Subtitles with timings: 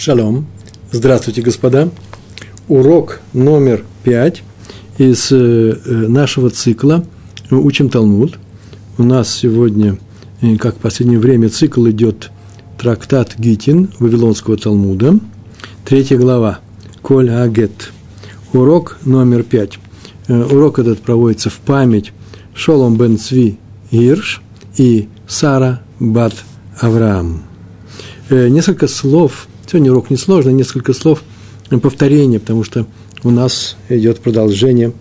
[0.00, 0.46] Шалом.
[0.92, 1.90] Здравствуйте, господа.
[2.68, 4.42] Урок номер пять
[4.96, 7.04] из э, нашего цикла
[7.50, 8.38] «Учим Талмуд».
[8.96, 9.98] У нас сегодня,
[10.40, 12.30] э, как в последнее время, цикл идет
[12.78, 15.18] трактат Гитин Вавилонского Талмуда,
[15.84, 16.60] третья глава
[17.02, 17.92] «Коль Агет».
[18.54, 19.78] Урок номер пять.
[20.28, 22.14] Э, урок этот проводится в память
[22.54, 23.58] Шолом бен Цви
[23.90, 24.40] Ирш
[24.78, 26.32] и Сара бат
[26.80, 27.42] Авраам.
[28.30, 31.22] Несколько слов Сегодня урок несложный, несколько слов
[31.80, 32.86] повторения, потому что
[33.22, 34.92] у нас идет продолжение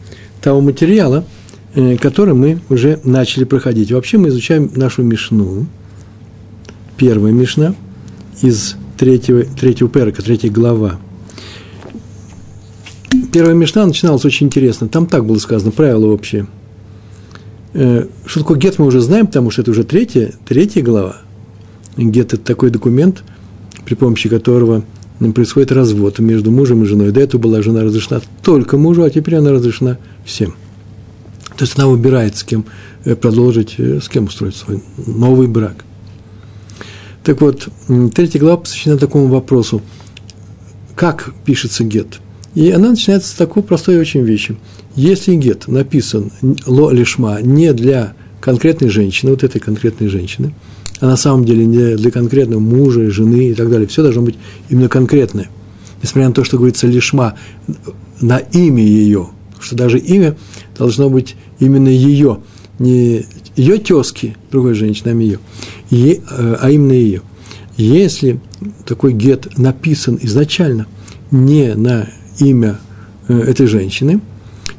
[0.44, 1.26] того материала,
[1.74, 3.92] э, который мы уже начали проходить.
[3.92, 5.66] Вообще мы изучаем нашу Мишну,
[6.98, 7.74] первая Мишна
[8.44, 11.00] из третьего, третьего перка, третья глава.
[13.34, 14.88] Первая Мишна начиналась очень интересно.
[14.88, 16.46] Там так было сказано, правило общее.
[17.74, 21.18] Э, что такое гет мы уже знаем, потому что это уже третья, третья глава.
[21.98, 23.24] Гет– это такой документ–
[23.90, 24.84] при помощи которого
[25.34, 27.12] происходит развод между мужем и женой.
[27.12, 30.54] До этого была жена разрешена только мужу, а теперь она разрешена всем.
[31.58, 32.66] То есть она выбирает, с кем
[33.04, 35.84] э, продолжить, э, с кем устроить свой новый брак.
[37.24, 37.68] Так вот,
[38.14, 39.82] третья глава посвящена такому вопросу,
[40.94, 42.20] как пишется гет.
[42.54, 44.56] И она начинается с такой простой очень вещи.
[44.96, 46.32] Если гет написан
[46.68, 50.54] ло лишма не для конкретной женщины, вот этой конкретной женщины–
[51.00, 53.88] а на самом деле не для конкретного мужа, жены и так далее.
[53.88, 54.36] Все должно быть
[54.70, 55.50] именно конкретное.
[56.02, 57.36] Несмотря на то, что говорится лишма
[58.22, 60.36] на имя ее, что даже имя
[60.78, 62.40] должно быть именно ее,
[62.80, 65.14] не ее тезки, другой женщины, а
[65.92, 66.22] ее,
[66.62, 67.22] а именно ее.
[67.78, 68.40] Если
[68.86, 70.88] такой гет написан изначально
[71.32, 72.80] не на имя
[73.28, 74.20] э, этой женщины,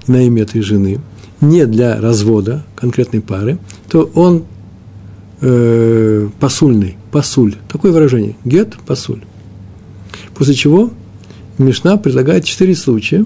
[0.06, 1.00] на имя этой жены,
[1.40, 4.44] не для развода конкретной пары, то он
[5.40, 7.56] э, посульный, посуль.
[7.68, 8.36] Такое выражение.
[8.44, 9.22] Гет, посуль.
[10.34, 10.90] После чего
[11.58, 13.24] Мишна предлагает четыре случая,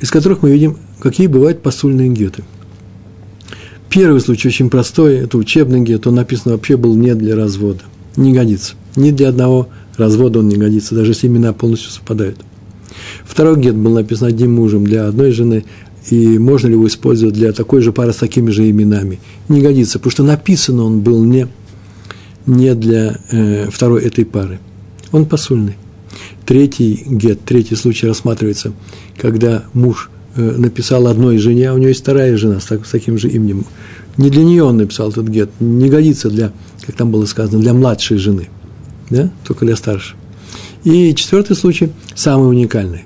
[0.00, 2.42] из которых мы видим, какие бывают посульные геты.
[3.88, 7.82] Первый случай очень простой, это учебный гет, он написан вообще был не для развода,
[8.16, 8.74] не годится.
[8.96, 12.38] Ни для одного развода он не годится, даже если имена полностью совпадают.
[13.24, 15.64] Второй гет был написан одним мужем для одной жены,
[16.10, 19.18] и можно ли его использовать для такой же пары с такими же именами.
[19.48, 21.48] Не годится, потому что написан он был не,
[22.46, 24.60] не для э, второй этой пары.
[25.12, 25.76] Он посульный.
[26.44, 28.72] Третий гет, третий случай рассматривается,
[29.18, 32.90] когда муж э, написал одной жене, а у него есть вторая жена с, так, с
[32.90, 33.64] таким же именем.
[34.16, 36.52] Не для нее он написал этот гет, не годится для,
[36.86, 38.48] как там было сказано, для младшей жены,
[39.10, 39.30] да?
[39.46, 40.16] только для старшей.
[40.84, 43.04] И четвертый случай, самый уникальный.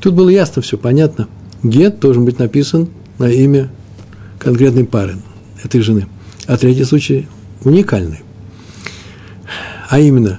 [0.00, 1.28] Тут было ясно все, понятно–
[1.64, 2.88] гет должен быть написан
[3.18, 3.70] на имя
[4.38, 5.16] конкретной пары,
[5.62, 6.06] этой жены.
[6.46, 7.26] А третий случай
[7.64, 8.20] уникальный.
[9.88, 10.38] А именно,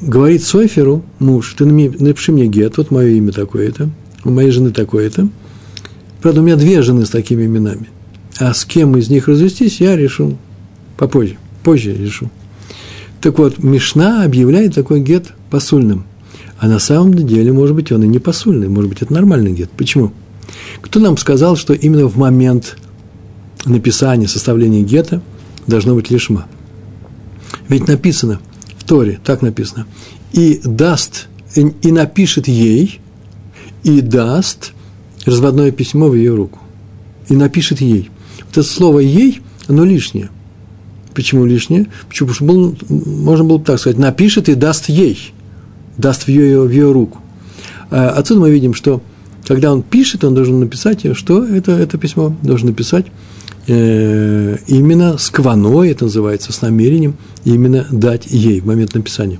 [0.00, 3.90] говорит Сойферу, муж, ты напиши мне гет, вот мое имя такое-то,
[4.24, 5.28] у моей жены такое-то.
[6.20, 7.88] Правда, у меня две жены с такими именами.
[8.38, 10.36] А с кем из них развестись, я решу
[10.96, 12.30] попозже, позже решу.
[13.20, 16.04] Так вот, Мишна объявляет такой гет посульным.
[16.58, 19.70] А на самом деле, может быть, он и не посульный, может быть, это нормальный гет.
[19.76, 20.12] Почему?
[20.80, 22.76] Кто нам сказал, что именно в момент
[23.64, 25.22] написания, составления гетто
[25.66, 26.46] должно быть лишма?
[27.68, 28.40] Ведь написано
[28.78, 29.86] в Торе, так написано,
[30.32, 33.00] и даст, и напишет ей,
[33.82, 34.72] и даст
[35.24, 36.58] разводное письмо в ее руку.
[37.28, 38.10] И напишет ей.
[38.40, 40.30] Вот это слово «ей», оно лишнее.
[41.14, 41.86] Почему лишнее?
[42.08, 42.28] Почему?
[42.28, 45.32] Потому что был, можно было бы так сказать, напишет и даст ей,
[45.96, 47.20] даст в ее, в ее руку.
[47.90, 49.00] А отсюда мы видим, что
[49.46, 53.06] когда он пишет, он должен написать, что это, это письмо должен написать
[53.66, 59.38] э, именно с кваной, это называется, с намерением именно дать ей в момент написания.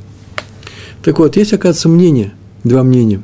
[1.02, 2.32] Так вот, есть, оказывается, мнение,
[2.64, 3.22] два мнения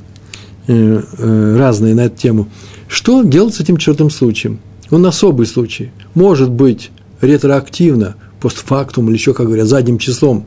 [0.67, 2.49] э, э, разные на эту тему.
[2.89, 4.59] Что делать с этим четвертым случаем?
[4.91, 5.91] Он особый случай.
[6.15, 10.47] Может быть, ретроактивно, постфактум или еще, как говорят, задним числом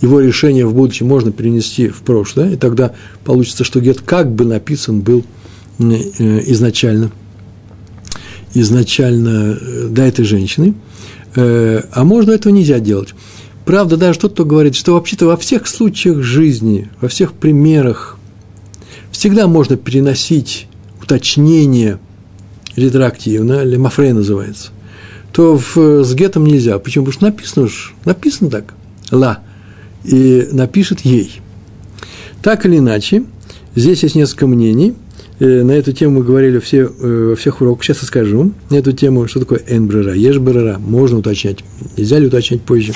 [0.00, 2.92] его решение в будущем можно перенести в прошлое, и тогда
[3.24, 5.24] получится, что гет как бы написан был–
[5.80, 7.10] изначально,
[8.54, 10.74] изначально э, до этой женщины,
[11.34, 13.14] э, а можно этого нельзя делать.
[13.64, 18.18] Правда, даже тот, кто говорит, что вообще-то во всех случаях жизни, во всех примерах
[19.10, 20.66] всегда можно переносить
[21.02, 21.98] уточнение
[22.76, 24.70] ретроактивно, лемофрей называется,
[25.32, 26.78] то в, с гетом нельзя.
[26.78, 27.06] Почему?
[27.06, 27.68] Потому что написано
[28.04, 28.74] написано так,
[29.10, 29.40] ла,
[30.04, 31.40] и напишет ей.
[32.42, 33.24] Так или иначе,
[33.74, 35.09] здесь есть несколько мнений– Э,
[35.40, 37.84] на эту тему мы говорили все, э, во всех уроках.
[37.84, 40.78] Сейчас я скажу на эту тему, что такое энбрера, ешбрера.
[40.78, 41.64] Можно уточнять,
[41.96, 42.92] нельзя ли уточнять позже.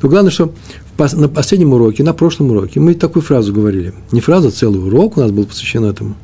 [0.00, 0.54] Но главное, что
[0.98, 3.92] на последнем уроке, на прошлом уроке мы такую фразу говорили.
[4.12, 6.16] Не фразу, а целый урок у нас был посвящен этому.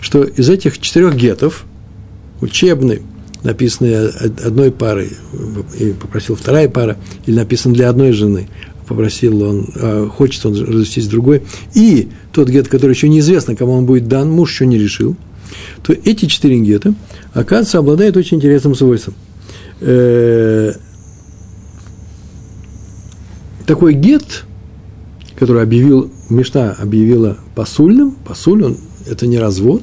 [0.00, 1.64] Что из этих четырех гетов,
[2.40, 3.02] учебный,
[3.42, 5.12] написанный одной парой,
[5.78, 6.96] и попросил вторая пара,
[7.26, 8.48] или написан для одной жены,
[8.86, 11.42] попросил он, а, хочет он развестись с другой,
[11.74, 15.16] и тот гет, который еще неизвестно, кому он будет дан, муж еще не решил,
[15.82, 16.94] то эти четыре гета,
[17.32, 19.14] оказывается, обладают очень интересным свойством.
[19.80, 20.72] Э,
[23.66, 24.44] такой гет,
[25.38, 29.82] который объявил, Мишна объявила посульным, посуль, это не развод,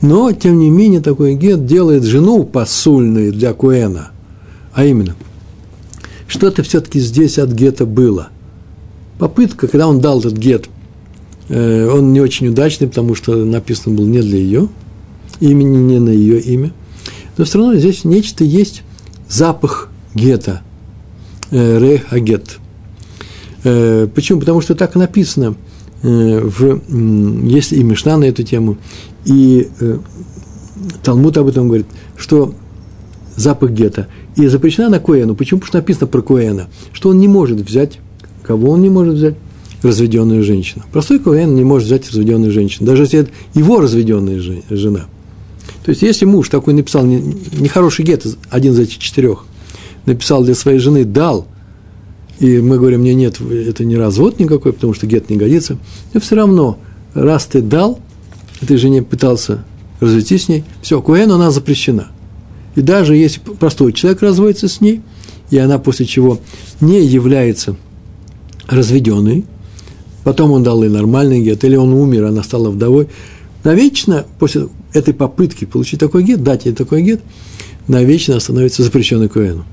[0.00, 4.10] но, тем не менее, такой гет делает жену посульной для Куэна,
[4.72, 5.16] а именно–
[6.26, 8.28] что-то все-таки здесь от гета было.
[9.18, 10.68] Попытка, когда он дал этот гет,
[11.48, 14.68] э, он не очень удачный, потому что написано было не для ее
[15.40, 16.72] имени, не на ее имя.
[17.36, 18.82] Но все равно здесь нечто есть,
[19.28, 20.62] запах гета,
[21.50, 22.58] э, рех агет.
[23.62, 24.40] Э, почему?
[24.40, 25.56] Потому что так написано
[26.02, 26.82] в,
[27.48, 28.76] есть и Мишна на эту тему,
[29.24, 29.70] и
[31.02, 31.86] Талмуд об этом говорит,
[32.18, 32.54] что
[33.36, 35.34] запах гета– и запрещена на Коэну.
[35.34, 35.60] Почему?
[35.60, 37.98] Потому что написано про Коэна, что он не может взять,
[38.42, 39.34] кого он не может взять?
[39.82, 40.82] Разведенную женщину.
[40.92, 44.40] Простой Коэн не может взять разведенную женщину, даже если это его разведенная
[44.70, 45.04] жена.
[45.84, 49.44] То есть, если муж такой написал нехороший гет, один из этих четырех,
[50.06, 51.46] написал для своей жены, дал,
[52.40, 55.76] и мы говорим, мне нет, это не развод никакой, потому что гет не годится,
[56.14, 56.78] но все равно,
[57.12, 58.00] раз ты дал,
[58.62, 59.64] этой жене пытался
[60.00, 62.08] развестись с ней, все, Коэн, она запрещена.
[62.74, 65.00] И даже если простой человек разводится с ней,
[65.50, 66.40] и она после чего
[66.80, 67.76] не является
[68.66, 69.44] разведенной,
[70.24, 73.08] потом он дал ей нормальный гет, или он умер, она стала вдовой,
[73.62, 77.20] навечно после этой попытки получить такой гет, дать ей такой гет,
[77.88, 79.64] навечно становится запрещенной Коэну.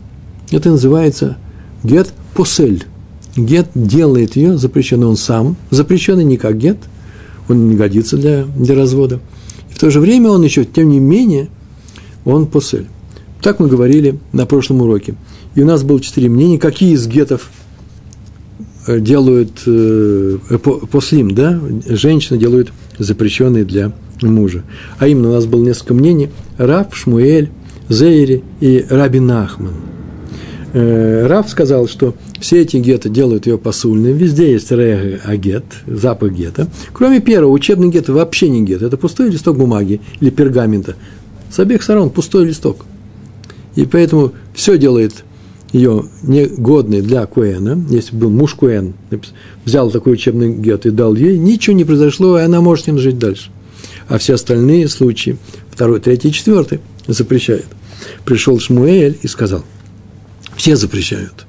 [0.52, 1.38] Это называется
[1.84, 2.86] гет посель.
[3.36, 6.78] Гет делает ее запрещенной он сам, запрещенный не как гет,
[7.48, 9.22] он не годится для, для развода.
[9.70, 11.48] И в то же время он еще, тем не менее,
[12.26, 12.88] он посель.
[13.42, 15.16] Так мы говорили на прошлом уроке.
[15.56, 17.50] И у нас было четыре мнения, какие из гетов
[18.88, 20.38] э, делают э,
[20.92, 23.92] послим, да, женщины делают запрещенные для
[24.22, 24.64] мужа.
[25.00, 26.30] А именно у нас было несколько мнений.
[26.58, 27.50] Рав, Шмуэль,
[27.90, 29.74] Зейри и Раби Нахман.
[30.74, 34.14] Э, Рав сказал, что все эти геты делают ее посульной.
[34.14, 36.68] Везде есть рега агет, запах гета.
[36.94, 38.82] Кроме первого, учебный гет вообще не гет.
[38.82, 40.96] Это пустой листок бумаги или пергамента.
[41.52, 42.86] С обеих сторон пустой листок.
[43.76, 45.24] И поэтому все делает
[45.74, 47.86] ее негодной для Куэна.
[47.90, 48.94] Если был муж Куэн,
[49.66, 53.00] взял такой учебный гет и дал ей, ничего не произошло, и она может с ним
[53.00, 53.50] жить дальше.
[54.08, 55.38] А все остальные случаи,
[55.70, 57.68] второй, третий, четвертый, запрещает.
[58.26, 59.64] Пришел Шмуэль и сказал,
[60.56, 61.46] все запрещают.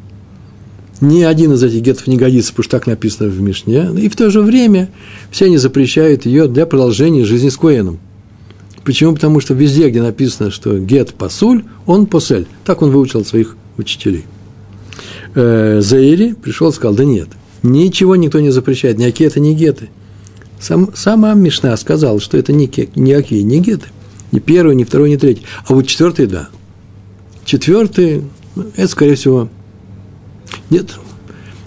[1.00, 3.88] Ни один из этих гетов не годится, потому что так написано в Мишне.
[3.98, 4.88] И в то же время
[5.32, 7.98] все они запрещают ее для продолжения жизни с Куэном–
[8.84, 9.14] Почему?
[9.14, 12.46] Потому что везде, где написано, что гет пасуль, он посель.
[12.64, 14.24] Так он выучил своих учителей.
[15.34, 17.28] Э, Заири пришел и сказал, да нет,
[17.62, 19.88] ничего никто не запрещает, никакие это не геты.
[20.60, 23.86] Сам, сама Мишна сказала, что это никакие, не геты.
[24.30, 25.42] Ни первый, ни второй, ни третий.
[25.66, 26.48] А вот четвертый– да.
[27.44, 28.24] Четвертый
[28.76, 29.48] это, скорее всего,
[30.70, 30.98] нет,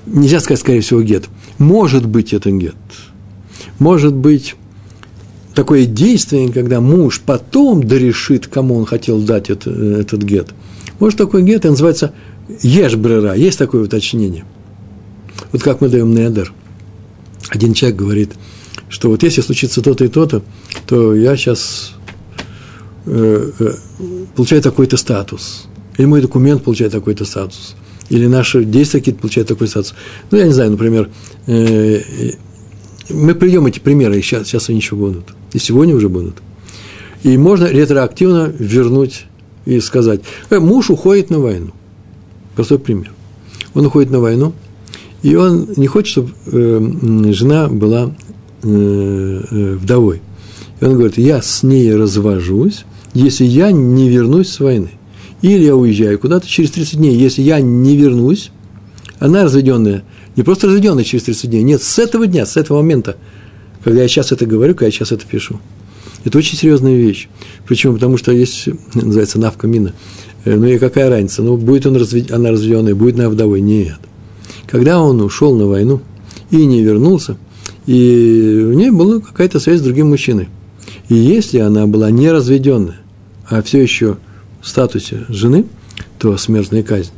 [0.06, 1.26] нельзя сказать, скорее всего, гет.
[1.57, 2.76] Может быть, это гет.
[3.80, 4.56] Может быть,
[5.56, 10.50] такое действие, когда муж потом дорешит, кому он хотел дать это, этот гет.
[11.00, 12.14] Может, такой гет называется
[12.62, 13.33] ешбрера.
[13.33, 14.45] Есть такое уточнение.
[15.52, 16.54] Вот как мы даем неадер.
[17.50, 18.31] Один человек говорит,
[18.90, 20.44] что вот если случится то-то и то-то,
[20.88, 21.94] то я сейчас
[23.06, 23.74] э, э,
[24.35, 25.68] получаю такой-то статус.
[25.97, 27.76] Или мой документ получает такой-то статус.
[28.09, 29.95] Или наши действия какие-то получают такой статус.
[30.31, 31.09] Ну, я не знаю, например,
[31.47, 32.02] э,
[33.09, 36.35] мы приведем эти примеры, сейчас, сейчас они еще будут и сегодня уже будут.
[37.24, 39.26] И можно ретроактивно вернуть
[39.66, 40.19] и сказать,
[40.50, 41.71] э, муж уходит на войну.
[42.56, 43.14] Простой пример.
[43.74, 44.52] Он уходит на войну,
[45.24, 48.14] и он не хочет, чтобы э, жена была
[48.64, 50.21] э, э, вдовой.
[50.81, 52.83] И он говорит, я с ней развожусь,
[53.14, 54.90] если я не вернусь с войны.
[55.42, 57.16] Или я уезжаю куда-то через 30 дней.
[57.16, 58.52] Если я не вернусь,
[59.19, 60.04] она разведенная,
[60.35, 63.16] не просто разведенная через 30 дней, нет, с этого дня, с этого момента–
[63.85, 65.59] когда я сейчас это говорю, когда я сейчас это пишу.
[66.23, 67.30] Это очень серьезная вещь.
[67.68, 67.94] Почему?
[67.94, 69.94] Потому что есть, называется, навка мина.
[70.44, 71.44] Э, ну и какая разница?
[71.44, 72.31] Ну, будет он развед...
[72.31, 73.61] она разведенная, будет она вдовой?
[73.61, 73.99] Нет.
[74.65, 76.01] Когда он ушел на войну
[76.49, 77.37] и не вернулся,
[77.85, 80.49] и у нее была какая-то связь с другим мужчиной.
[81.07, 83.01] И если она была не разведенная,
[83.47, 84.18] а все еще
[84.63, 85.65] в статусе жены,
[86.18, 87.11] то смертная казнь.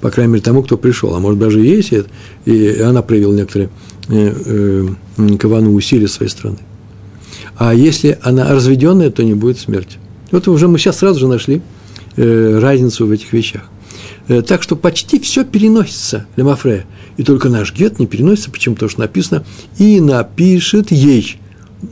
[0.00, 1.14] По крайней мере, тому, кто пришел.
[1.14, 2.08] А может, даже есть это,
[2.44, 3.70] и она проявила некоторые
[4.08, 6.58] кавану усилия своей страны.
[7.56, 9.98] А если она разведенная, то не будет смерти.
[10.30, 11.60] Вот уже мы сейчас сразу же нашли
[12.16, 13.62] э, разницу в этих вещах.
[14.28, 16.86] Э, так что почти все переносится Лемафрея.
[17.16, 18.76] И только наш гет не переносится, почему?
[18.76, 19.44] Потому что написано
[19.78, 21.38] «и напишет ей».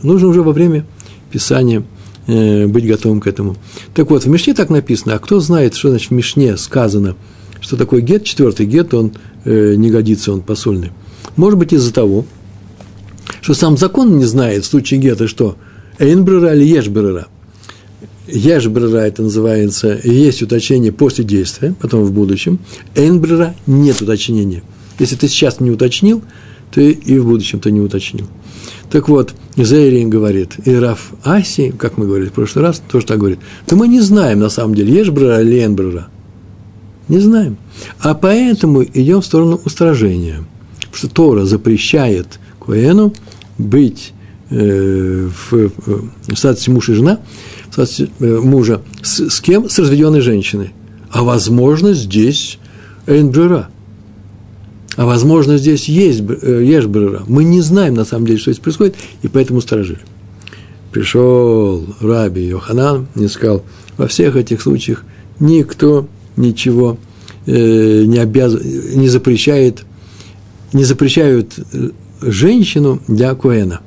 [0.03, 0.87] Нужно уже во время
[1.33, 1.83] писания
[2.27, 3.57] э, быть готовым к этому.
[3.95, 7.17] Так вот, в Мишне так написано, а кто знает, что значит в Мишне сказано,
[7.61, 9.13] что такое гет, четвертый гет, он
[9.45, 10.93] э, не годится, он посольный.
[11.37, 12.25] Может быть, из-за того,
[13.41, 15.57] что сам закон не знает в случае гета, что
[15.99, 17.27] эйнбрера или ешбрера.
[18.27, 22.59] Ешбрера это называется, есть уточнение после действия, потом в будущем.
[22.95, 24.63] Эйнбрера нет уточнения.
[24.99, 26.23] Если ты сейчас не уточнил,
[26.73, 28.27] то и в будущем ты не уточнил.
[28.91, 33.19] Так вот, Зейрин говорит, и Раф Аси, как мы говорили в прошлый раз, тоже так
[33.19, 36.09] говорит, то мы не знаем на самом деле, ешбрера или эйнбрера.
[37.09, 37.57] Не знаем.
[38.01, 40.45] А поэтому идем в сторону устражения.
[40.97, 43.13] Что Тора запрещает Коэну
[43.59, 44.15] быть
[44.49, 47.21] э, в, в статусе муж и жена,
[47.69, 49.69] в статусе э, мужа, с, с кем?
[49.69, 50.73] С разведенной женщиной.
[51.11, 52.59] А возможно, здесь
[53.07, 53.69] Эйнбрера.
[54.97, 57.25] А возможно, здесь есть э, Ешбрера.
[57.27, 60.01] Мы не знаем, на самом деле, что здесь происходит, и поэтому сторожили.
[60.93, 63.63] Пришел Раби Йоханан и сказал,
[63.99, 65.05] во всех этих случаях
[65.41, 66.97] никто ничего
[67.45, 68.55] э, не, обяз...
[68.65, 69.85] не запрещает,
[70.77, 71.91] не запрещают э,
[72.21, 73.81] женщину для Коэна.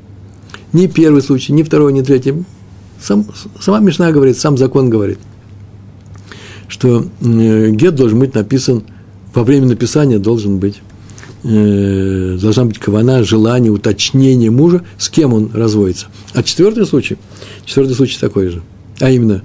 [0.73, 2.33] Ни первый случай, ни второй, ни третий.
[3.01, 3.25] Сам,
[3.59, 5.19] сама Мишна говорит, сам закон говорит,
[6.67, 8.83] что э, гет должен быть написан,
[9.33, 10.81] во время написания должен быть,
[11.43, 16.07] э, должна быть кавана, желание, уточнение мужа, с кем он разводится.
[16.33, 17.17] А четвертый случай,
[17.65, 18.63] четвертый случай такой же.
[18.99, 19.43] А именно,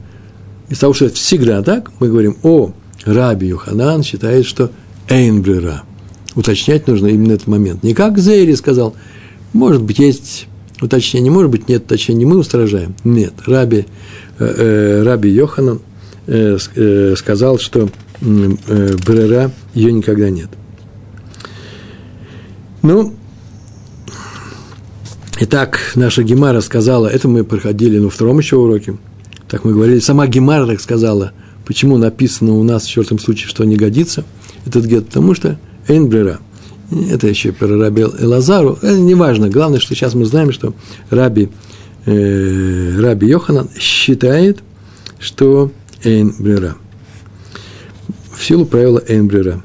[0.71, 2.73] из того, что это всегда так, мы говорим, о,
[3.05, 4.71] Раби Юханан считает, что
[5.09, 5.85] Эйнбрера.
[6.35, 7.83] Уточнять нужно именно этот момент.
[7.83, 8.95] Не как Зейри сказал,
[9.53, 10.47] может быть, есть
[10.81, 12.95] уточнение, может быть, нет уточнения, мы устражаем.
[13.05, 13.87] Нет, Раби,
[14.39, 15.81] э, э, Раби Йоханан
[16.27, 17.89] э, сказал, что
[18.21, 20.49] э, Брера ее никогда нет.
[22.83, 23.15] Ну,
[25.41, 28.97] Итак, наша Гемара сказала, это мы проходили на втором еще уроке,
[29.49, 31.33] так мы говорили, сама Гемара так сказала–
[31.65, 34.25] Почему написано у нас в четвертом случае, что не годится
[34.67, 35.07] этот гет?
[35.07, 36.41] Потому что Эйнбрера.
[37.11, 38.79] Это еще про Раби Элазару.
[38.83, 39.49] Это не важно.
[39.49, 40.75] Главное, что сейчас мы знаем, что
[41.11, 41.49] Раби,
[42.07, 44.59] э, Раби Йоханан считает,
[45.19, 45.73] что
[46.03, 46.77] Эйнбрера.
[48.33, 49.63] В силу правила Эйнбрера.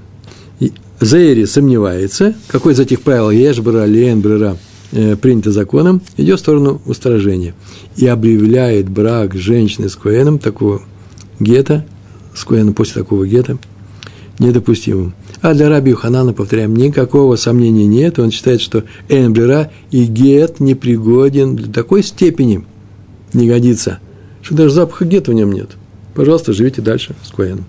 [1.01, 4.57] Зейри сомневается, какой из этих правил Ешбера или Эйнбрера
[4.91, 7.53] э, принято законом, идет в сторону устражения
[7.95, 10.81] и объявляет брак женщины с Коэном такого
[11.39, 11.85] гета,
[12.35, 13.57] с коэном после такого гета,
[14.39, 15.13] недопустимым.
[15.41, 18.19] А для раби Юханана, повторяем, никакого сомнения нет.
[18.19, 22.65] Он считает, что эмблера и гет непригоден до такой степени
[23.33, 23.99] не годится,
[24.41, 25.71] что даже запаха гета в нем нет.
[26.13, 27.65] Пожалуйста, живите дальше с Коэном.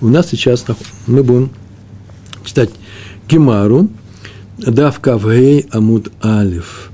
[0.00, 0.64] У нас сейчас
[1.06, 1.50] мы будем
[2.44, 2.70] читать
[3.28, 3.88] Гемару,
[4.56, 6.90] Дав Кавгей Амуд Алиф,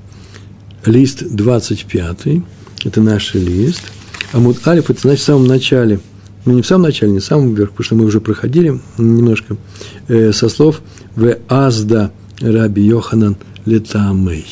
[0.84, 2.42] лист 25,
[2.84, 3.82] это наш лист–
[4.32, 6.00] Амуд Алиф, это значит в самом начале.
[6.46, 9.56] Ну, не в самом начале, не в самом вверх, потому что мы уже проходили немножко
[10.06, 10.80] э, со слов
[11.16, 14.46] «В Азда Раби Йоханан Летамей».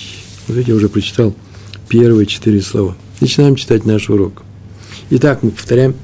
[0.48, 1.36] Вот я уже прочитал
[1.88, 2.96] первые четыре слова.
[3.20, 4.42] Начинаем читать наш урок.
[5.10, 5.94] Итак, мы повторяем,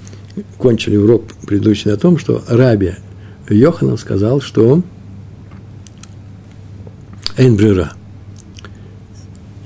[0.58, 2.92] кончили урок предыдущий на том, что Раби
[3.48, 4.84] Йоханан сказал, что
[7.36, 7.94] Эйнбрера.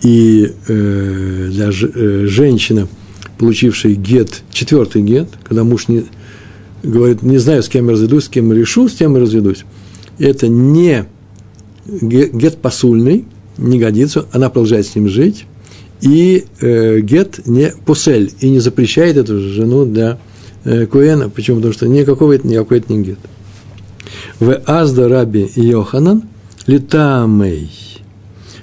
[0.01, 2.89] И э, для э, женщина–
[3.39, 6.05] получивший гет, четвертый гет, когда муж не,
[6.83, 9.65] говорит, не знаю, с кем разведусь, с кем решу, с тем и разведусь.
[10.19, 11.07] Это не
[11.87, 13.25] гет посульный,
[13.59, 15.47] не годится, она продолжает с ним жить,
[16.01, 20.19] и э, гет не пусель, и не запрещает эту жену для
[20.65, 21.31] э, Куэна.
[21.31, 21.57] Почему?
[21.57, 23.19] Потому что никакого это, никакой это не гет.
[24.39, 26.25] В Азда Раби Йоханан
[26.67, 27.71] летамей.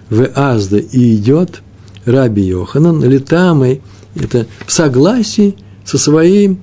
[0.10, 1.62] В Азда и идет
[2.06, 3.82] Раби Йоханан летамей
[4.16, 6.60] это в согласии со своим,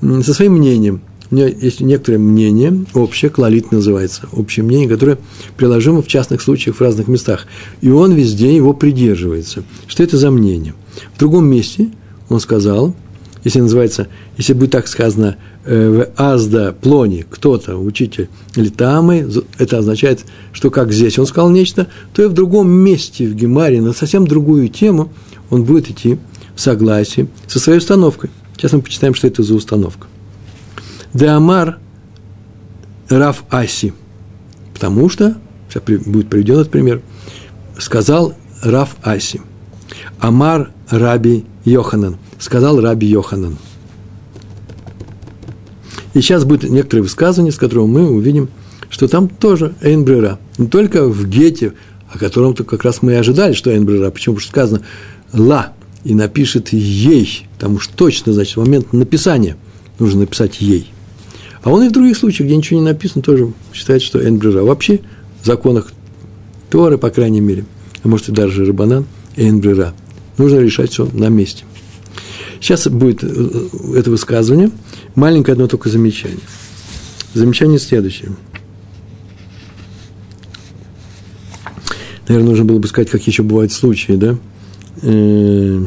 [0.00, 1.02] со своим мнением.
[1.30, 5.18] У меня есть некоторое мнение, общее, клалит называется, общее мнение, которое
[5.56, 7.46] приложимо в частных случаях в разных местах.
[7.80, 9.62] И он везде его придерживается.
[9.86, 10.74] Что это за мнение?
[11.14, 11.90] В другом месте
[12.28, 12.96] он сказал,
[13.44, 19.78] если называется, если будет так сказано, э, в Азда Плони, кто-то, учитель, или Тамы, это
[19.78, 23.92] означает, что как здесь он сказал нечто, то и в другом месте в Гемаре на
[23.92, 25.12] совсем другую тему
[25.48, 26.18] он будет идти
[26.60, 28.30] согласии со своей установкой.
[28.56, 30.06] Сейчас мы почитаем, что это за установка.
[31.14, 31.78] Деамар
[33.08, 33.92] Раф Аси.
[34.74, 35.36] Потому что,
[35.68, 37.02] сейчас будет приведен этот пример,
[37.78, 39.40] сказал Раф Аси.
[40.18, 42.16] Амар Раби Йоханан.
[42.38, 43.56] Сказал Раби Йоханан.
[46.14, 48.48] И сейчас будет некоторое высказывание, с которого мы увидим,
[48.88, 50.38] что там тоже Эйнбрера.
[50.58, 51.74] Не только в Гете,
[52.12, 54.10] о котором-то как раз мы и ожидали, что Эйнбрера.
[54.10, 54.34] Почему?
[54.34, 54.82] Потому что сказано
[55.32, 55.72] «ла»
[56.04, 59.56] и напишет «ей», потому что точно, значит, в момент написания
[59.98, 60.92] нужно написать «ей».
[61.62, 64.62] А он и в других случаях, где ничего не написано, тоже считает, что Эйнбрера.
[64.62, 65.00] Вообще
[65.42, 65.92] в законах
[66.70, 67.64] Торы, по крайней мере,
[68.02, 69.04] а может и даже Рабанан,
[69.36, 69.92] Эйнбрера.
[70.38, 71.64] Нужно решать все на месте.
[72.60, 74.70] Сейчас будет э, это высказывание.
[75.14, 76.38] Маленькое одно только замечание.
[77.34, 78.30] Замечание следующее.
[82.28, 84.38] Наверное, нужно было бы сказать, какие еще бывают случаи, да?
[85.02, 85.82] Э,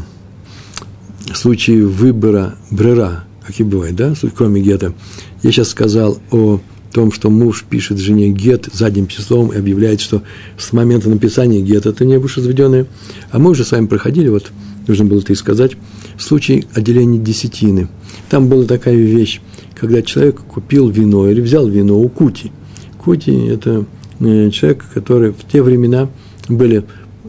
[1.33, 4.93] случаи выбора брера, какие бывают, да, кроме гета.
[5.41, 6.59] Я сейчас сказал о
[6.91, 10.23] том, что муж пишет жене гет задним числом и объявляет, что
[10.57, 12.87] с момента написания гет это не разведенное.
[13.31, 14.51] А мы уже с вами проходили, вот
[14.87, 15.73] нужно было это и сказать,
[16.17, 17.89] случай отделения десятины.
[18.29, 19.41] Там была такая вещь,
[19.75, 22.51] когда человек купил вино или взял вино у Кути.
[22.97, 23.85] Кути– это
[24.19, 26.09] э, человек, который в те времена
[26.47, 26.83] были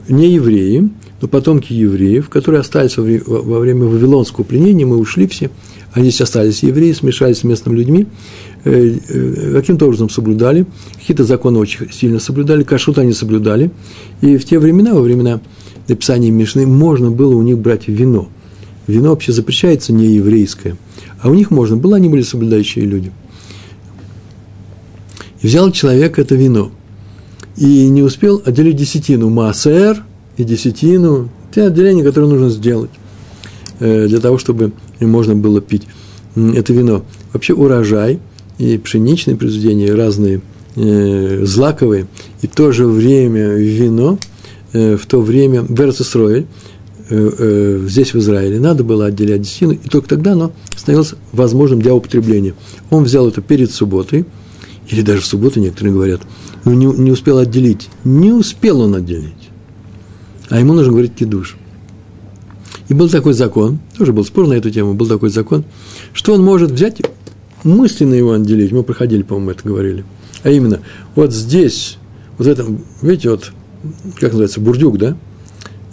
[0.08, 0.90] не евреи,
[1.24, 5.50] но потомки евреев, которые остались во время Вавилонского пленения, мы ушли все,
[5.94, 8.06] они здесь остались евреи, смешались с местными людьми,
[8.64, 10.66] э, э, каким-то образом соблюдали,
[10.98, 13.70] какие-то законы очень сильно соблюдали, кашут они соблюдали,
[14.20, 15.40] и в те времена, во времена
[15.88, 18.28] написания Мишны, можно было у них брать вино.
[18.86, 20.76] Вино вообще запрещается не еврейское,
[21.22, 23.12] а у них можно было, они были соблюдающие люди.
[25.40, 26.70] И взял человек это вино,
[27.56, 29.30] и не успел отделить десятину.
[29.30, 30.04] Маасер
[30.36, 32.90] и десятину, те отделения, которые нужно сделать
[33.80, 35.86] э, для того, чтобы можно было пить
[36.36, 37.04] это вино.
[37.32, 38.18] Вообще урожай
[38.58, 40.40] и пшеничные произведения разные,
[40.76, 42.06] э, злаковые,
[42.42, 44.18] и в то же время вино,
[44.72, 46.46] э, в то время в Эрцесроэль,
[47.10, 52.54] здесь в Израиле, надо было отделять десятину, и только тогда оно становилось возможным для употребления.
[52.88, 54.24] Он взял это перед субботой,
[54.88, 56.22] или даже в субботу, некоторые говорят,
[56.64, 57.88] но не, не успел отделить.
[58.04, 59.43] Не успел он отделить.
[60.50, 61.56] А ему нужно говорить кидуш.
[62.88, 65.64] И был такой закон, тоже был спор на эту тему, был такой закон,
[66.12, 67.00] что он может взять,
[67.62, 68.72] мысленно его отделить.
[68.72, 70.04] Мы проходили, по-моему, это говорили.
[70.42, 70.80] А именно,
[71.14, 71.98] вот здесь,
[72.36, 72.66] вот это,
[73.00, 73.52] видите, вот,
[74.16, 75.16] как называется, бурдюк, да?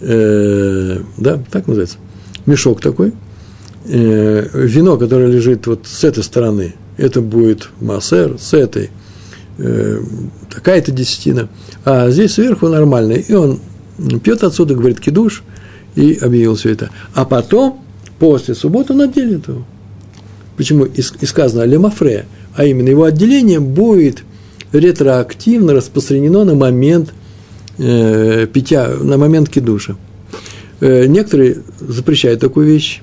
[0.00, 1.96] Э, да, так называется.
[2.44, 3.12] Мешок такой.
[3.86, 8.90] Э, вино, которое лежит вот с этой стороны, это будет массер, с этой
[9.58, 10.00] э,
[10.50, 11.48] такая-то десятина.
[11.84, 13.12] А здесь сверху нормально.
[13.12, 13.60] И он
[14.22, 15.42] пьет отсюда, говорит кидуш,
[15.94, 16.90] и объявил все это.
[17.14, 17.80] А потом,
[18.18, 19.64] после субботы, он отделит его.
[20.56, 20.84] Почему?
[20.84, 24.22] И сказано лемафре, а именно его отделение будет
[24.72, 27.12] ретроактивно распространено на момент
[27.78, 29.96] э, питья, на момент кидуша.
[30.80, 33.02] Э, некоторые запрещают такую вещь,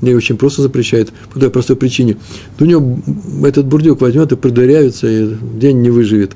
[0.00, 2.16] не очень просто запрещают, по той простой причине.
[2.58, 2.98] У него
[3.44, 6.32] этот бурдюк возьмет и продырявится, и день не выживет.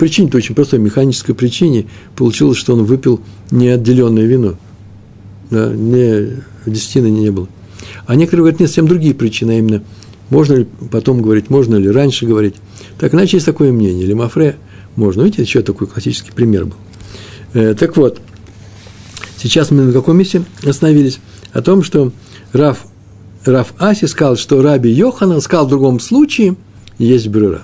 [0.00, 1.86] Причине-то очень простой, механической причине
[2.16, 3.20] получилось, что он выпил
[3.52, 4.56] неотделенное вино–
[5.50, 7.48] да, не, десятины не было.
[8.06, 9.82] А некоторые говорят, нет, совсем другие причины, а именно,
[10.30, 12.54] можно ли потом говорить, можно ли раньше говорить.
[12.98, 14.56] Так иначе есть такое мнение, Лемафре
[14.96, 15.22] можно.
[15.22, 16.76] Видите, еще такой классический пример был.
[17.52, 18.20] Э, так вот,
[19.36, 21.18] сейчас мы на каком месте остановились?
[21.52, 22.12] О том, что
[22.52, 22.86] Раф,
[23.44, 26.56] Раф Аси сказал, что Раби Йохана сказал в другом случае,
[26.98, 27.62] есть брюра.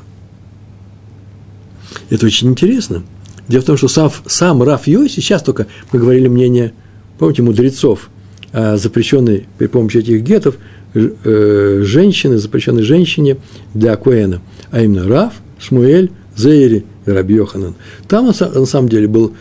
[2.11, 3.02] Это очень интересно.
[3.48, 6.72] Дело в том, что сам, сам Раф Йоси, сейчас только мы говорили мнение–
[7.18, 8.11] помните, мудрецов,
[8.52, 10.56] а запрещенной при помощи этих гетов
[10.94, 13.38] э, женщины, запрещенной женщине
[13.74, 17.74] для Коэна, а именно Раф, Шмуэль, Зейри и Раби Йоханан.
[18.09, 19.35] Там на самом деле был,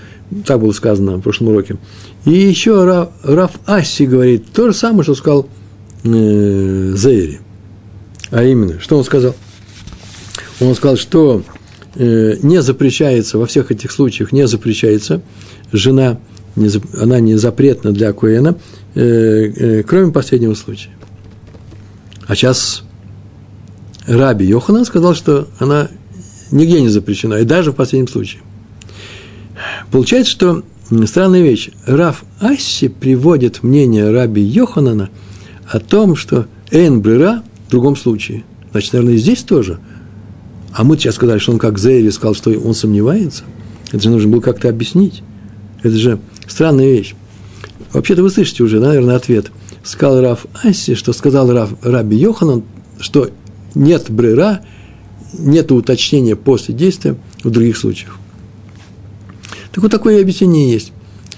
[0.45, 1.77] так было сказано в прошлом уроке.
[2.25, 5.49] И еще Раф, Раф Асси говорит то же самое, что сказал
[6.03, 7.39] э, Зейри.
[8.31, 9.35] А именно, что он сказал?
[10.59, 11.43] Он сказал, что
[11.95, 15.21] не запрещается, во всех этих случаях не запрещается
[15.71, 16.19] жена–
[16.97, 18.55] она не запретна для Куэна,
[18.95, 20.91] э, э, кроме последнего случая.
[22.27, 22.83] А сейчас
[24.07, 25.89] Раби Йоханан сказал, что она
[26.51, 28.41] нигде не запрещена, и даже в последнем случае.
[29.91, 30.63] Получается, что
[31.05, 31.69] странная вещь.
[31.85, 35.09] Раф Асси приводит мнение Раби Йоханана
[35.67, 38.43] о том, что Эйн Брера в другом случае.
[38.71, 39.79] Значит, наверное, и здесь тоже.
[40.75, 43.43] А мы сейчас сказали, что он как Зейри сказал, что он сомневается.
[43.87, 45.23] Это же нужно было как-то объяснить.
[45.81, 47.15] Это же Странная вещь.
[47.91, 49.51] Вообще-то вы слышите уже, наверное, ответ.
[49.83, 52.63] сказал Раф Аси, что сказал Раф, Раби Йоханан,
[52.99, 53.29] что
[53.73, 54.61] нет брера,
[55.33, 58.17] нет уточнения после действия в других случаях.
[59.71, 60.91] Так вот такое объяснение есть.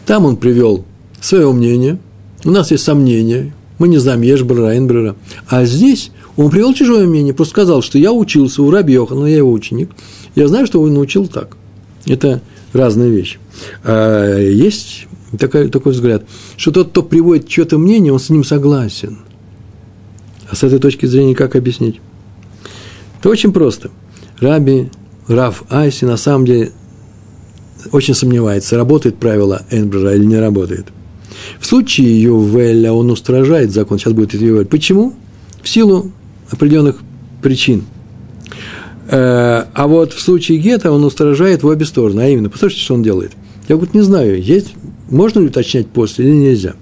[0.05, 0.85] Там он привел
[1.19, 1.99] свое мнение,
[2.45, 5.15] у нас есть сомнения, мы не знаем, ешь брера, ин брера.
[5.47, 9.37] А здесь он привел чужое мнение, просто сказал, что я учился у Раби Йохана, я
[9.37, 9.89] его ученик,
[10.35, 11.57] я знаю, что он научил так.
[12.05, 12.41] Это
[12.73, 13.39] разные вещи.
[13.83, 16.23] А есть такой, такой взгляд,
[16.55, 19.17] что тот, кто приводит чье-то мнение, он с ним согласен.
[20.49, 21.99] А с этой точки зрения как объяснить?
[23.19, 23.89] Это очень просто.
[24.39, 24.91] Раби
[25.27, 26.71] Раф Айси на самом деле
[27.91, 30.87] очень сомневается, работает правило Энбрера или не работает.
[31.59, 34.65] В случае Ювеля он устражает закон, сейчас будет Ювель.
[34.65, 35.13] Почему?
[35.61, 36.11] В силу
[36.49, 36.97] определенных
[37.41, 37.83] причин.
[39.09, 42.21] Э, а вот в случае Гета он устражает в обе стороны.
[42.21, 43.31] А именно, послушайте, что он делает.
[43.67, 44.73] Я говорю, не знаю, есть,
[45.09, 46.73] можно ли уточнять после или нельзя.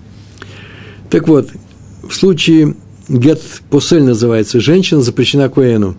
[1.09, 1.49] Так вот,
[2.07, 2.75] в случае
[3.07, 5.95] Гет посель называется, женщина запрещена к воену.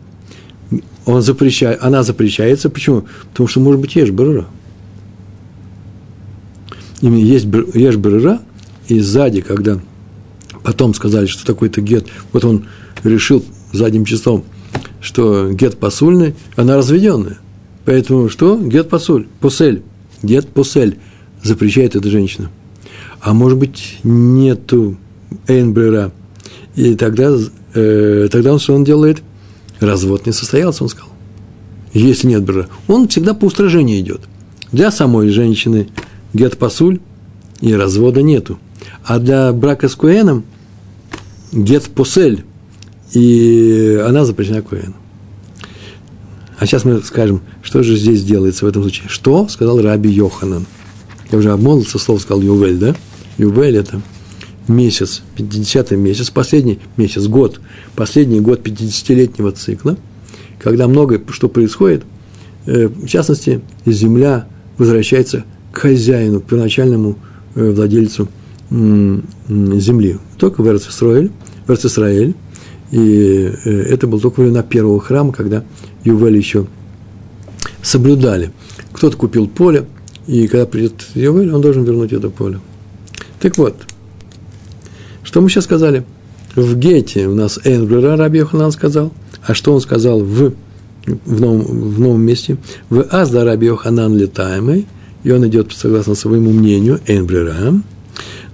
[1.04, 2.68] Он запрещает, она запрещается.
[2.68, 3.04] Почему?
[3.30, 4.46] Потому что может быть ешь брыра.
[7.00, 8.40] Именно есть ешь брыра,
[8.88, 9.80] и сзади, когда
[10.66, 12.66] потом сказали, что такой-то гет, вот он
[13.04, 14.42] решил задним числом,
[15.00, 17.38] что гет посульный, она разведенная.
[17.84, 18.58] Поэтому что?
[18.58, 19.84] Гет посуль, посель,
[20.24, 20.98] гет посель
[21.40, 22.50] запрещает эта женщина.
[23.20, 24.96] А может быть, нету
[25.46, 26.10] эйнбрера.
[26.74, 27.32] И тогда,
[27.74, 29.22] э, тогда он что он делает?
[29.78, 31.10] Развод не состоялся, он сказал.
[31.92, 32.66] Если нет брера.
[32.88, 34.22] Он всегда по устражению идет.
[34.72, 35.90] Для самой женщины
[36.34, 36.98] гет посуль
[37.60, 38.58] и развода нету.
[39.04, 40.44] А для брака с Куэном
[41.56, 42.44] гет посель,
[43.12, 44.94] и она запрещена Куэну.
[46.58, 49.08] А сейчас мы скажем, что же здесь делается в этом случае.
[49.08, 50.66] Что сказал Раби Йоханан?
[51.30, 52.94] Я уже обмолвился, слово сказал Ювель, да?
[53.36, 54.00] Ювель– это
[54.68, 57.60] месяц, 50-й месяц, последний месяц, год,
[57.94, 59.96] последний год 50-летнего цикла,
[60.58, 62.04] когда много что происходит,
[62.66, 64.46] э, в частности, земля
[64.78, 67.18] возвращается к хозяину, к первоначальному
[67.54, 68.28] э, владельцу
[68.70, 70.18] земли.
[70.38, 71.30] Только в Эрцисраэль,
[71.66, 72.34] в Эрцисраэль,
[72.90, 75.64] и э, это был только времена первого храма, когда
[76.04, 76.66] Ювель еще
[77.82, 78.52] соблюдали.
[78.92, 79.86] Кто-то купил поле,
[80.26, 82.60] и когда придет Ювель, он должен вернуть это поле.
[83.40, 83.76] Так вот,
[85.22, 86.04] что мы сейчас сказали?
[86.54, 89.12] В Гете у нас Энбрера Раби Йоханан сказал,
[89.46, 90.54] а что он сказал в,
[91.04, 92.56] в, новом, в новом месте?
[92.88, 94.86] В Азда Раби Йоханан летаемый,
[95.22, 97.74] и он идет согласно своему мнению, Энбрера,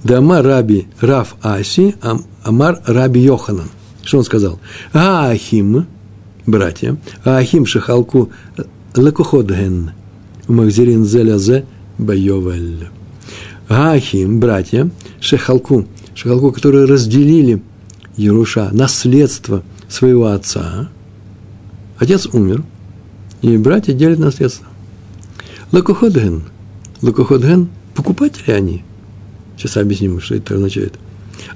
[0.04, 1.94] Дама Раби Раф Аси,
[2.42, 3.68] Амар Раби Йоханан.
[4.02, 4.58] Что он сказал?
[4.92, 5.86] Аахим,
[6.44, 8.30] братья, Аахим Шахалку
[8.96, 9.92] Лекуходген,
[10.48, 11.66] Махзирин Зелязе
[11.98, 12.88] Байовель.
[13.68, 17.62] Аахим, братья, Шахалку, Шахалку, которые разделили
[18.16, 20.90] Еруша, наследство своего отца.
[21.98, 22.64] Отец умер,
[23.40, 24.66] и братья делят наследство.
[25.70, 26.42] Лакуходген.
[27.02, 28.84] Лакуходген– покупатели они–
[29.62, 30.94] Сейчас объясним, что это означает.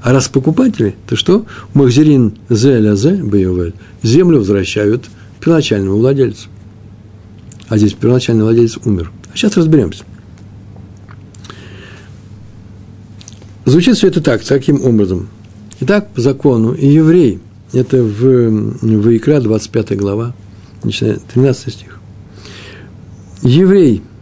[0.00, 1.44] А раз покупатели, то что?
[1.74, 3.74] Махзерин зеля зе бейовель.
[4.04, 5.06] Землю возвращают
[5.40, 6.48] первоначальному владельцу.
[7.68, 9.10] А здесь первоначальный владелец умер.
[9.32, 10.04] А сейчас разберемся.
[13.64, 15.28] Звучит все это так, таким образом.
[15.80, 17.40] Итак, по закону и еврей,
[17.72, 20.32] это в, в Икра, 25 глава,
[20.84, 21.98] начиная 13 стих.
[23.42, 24.04] Еврей–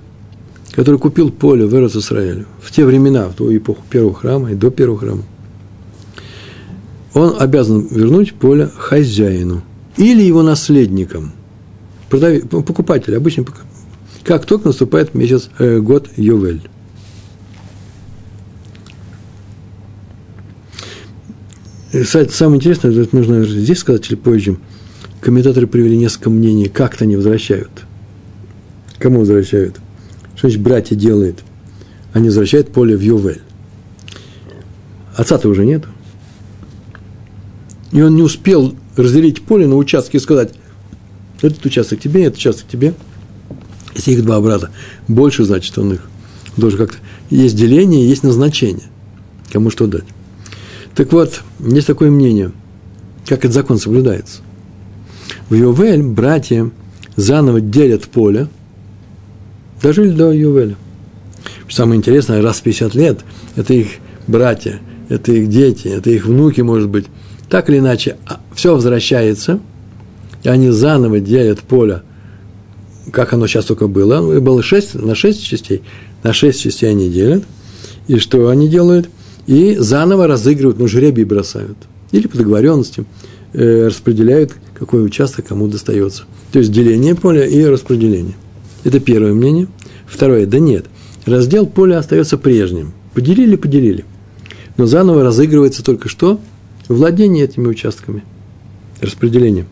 [0.74, 4.54] который купил поле в Эрос Израилю в те времена, в ту эпоху первого храма и
[4.54, 5.22] до первого храма,
[7.14, 9.62] он обязан вернуть поле хозяину
[9.96, 11.32] или его наследникам,
[12.10, 12.48] продав...
[12.48, 13.44] покупателю, обычно
[14.24, 16.62] как только наступает месяц, э, год Йовель.
[21.92, 24.56] Самое интересное, это нужно здесь сказать или позже,
[25.20, 27.70] комментаторы привели несколько мнений, как-то они возвращают.
[28.98, 29.78] Кому возвращают?
[30.44, 31.42] Что значит братья делает?
[32.12, 33.40] Они возвращают поле в Ювель.
[35.16, 35.87] Отца-то уже нет.
[37.92, 40.52] И он не успел разделить поле на участки и сказать,
[41.40, 42.92] этот участок тебе, этот участок тебе.
[43.94, 44.68] Если их два брата,
[45.09, 46.02] больше, значит, он их
[46.59, 46.98] должен как-то...
[47.30, 48.90] Есть деление, есть назначение.
[49.50, 50.04] Кому что дать.
[50.94, 52.52] Так вот, есть такое мнение,
[53.26, 54.42] как этот закон соблюдается.
[55.48, 56.70] В Йовель братья
[57.16, 58.48] заново делят поле–
[59.84, 60.76] дожили до Ювеля.
[61.68, 63.20] Самое интересное, раз в 50 лет,
[63.56, 63.88] это их
[64.26, 67.06] братья, это их дети, это их внуки, может быть.
[67.48, 69.60] Так или иначе, а, все возвращается,
[70.42, 72.02] и они заново делят поле,
[73.12, 74.40] как оно сейчас только было.
[74.40, 75.82] Было 6, на 6 частей,
[76.22, 77.44] на 6 частей они делят.
[78.08, 79.08] И что они делают?
[79.46, 81.76] и заново разыгрывают, ну, жребий бросают.
[82.12, 83.04] Или по договоренности
[83.52, 86.24] э, распределяют, какой участок кому достается.
[86.52, 88.34] То есть деление поля и распределение.
[88.84, 89.68] Это первое мнение.
[90.06, 90.86] Второе, да нет,
[91.26, 92.92] раздел поля остается прежним.
[93.14, 94.04] Поделили, поделили.
[94.76, 96.40] Но заново разыгрывается только что
[96.88, 98.24] владение этими участками,
[99.00, 99.66] распределение.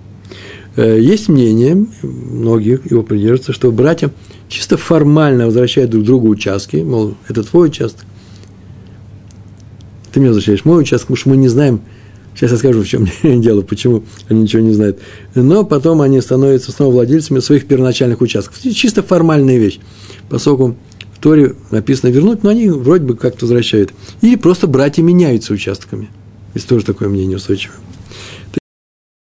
[0.77, 4.11] Э, есть мнение, многие его придерживаются, что братья
[4.49, 8.07] чисто формально возвращают друг другу участки, мол, это твой участок,
[10.13, 11.81] ты мне возвращаешь мой участок, потому что мы не знаем,
[12.35, 13.07] сейчас я скажу, в чем
[13.41, 15.01] дело, почему они ничего не знают,
[15.35, 18.61] но потом они становятся снова владельцами своих первоначальных участков.
[18.61, 19.81] Чисто формальная вещь,
[20.29, 20.77] поскольку
[21.15, 23.93] в Торе написано вернуть, но они вроде бы как-то возвращают.
[24.23, 26.09] Или просто братья меняются участками.
[26.55, 27.77] Есть тоже такое мнение устойчивое.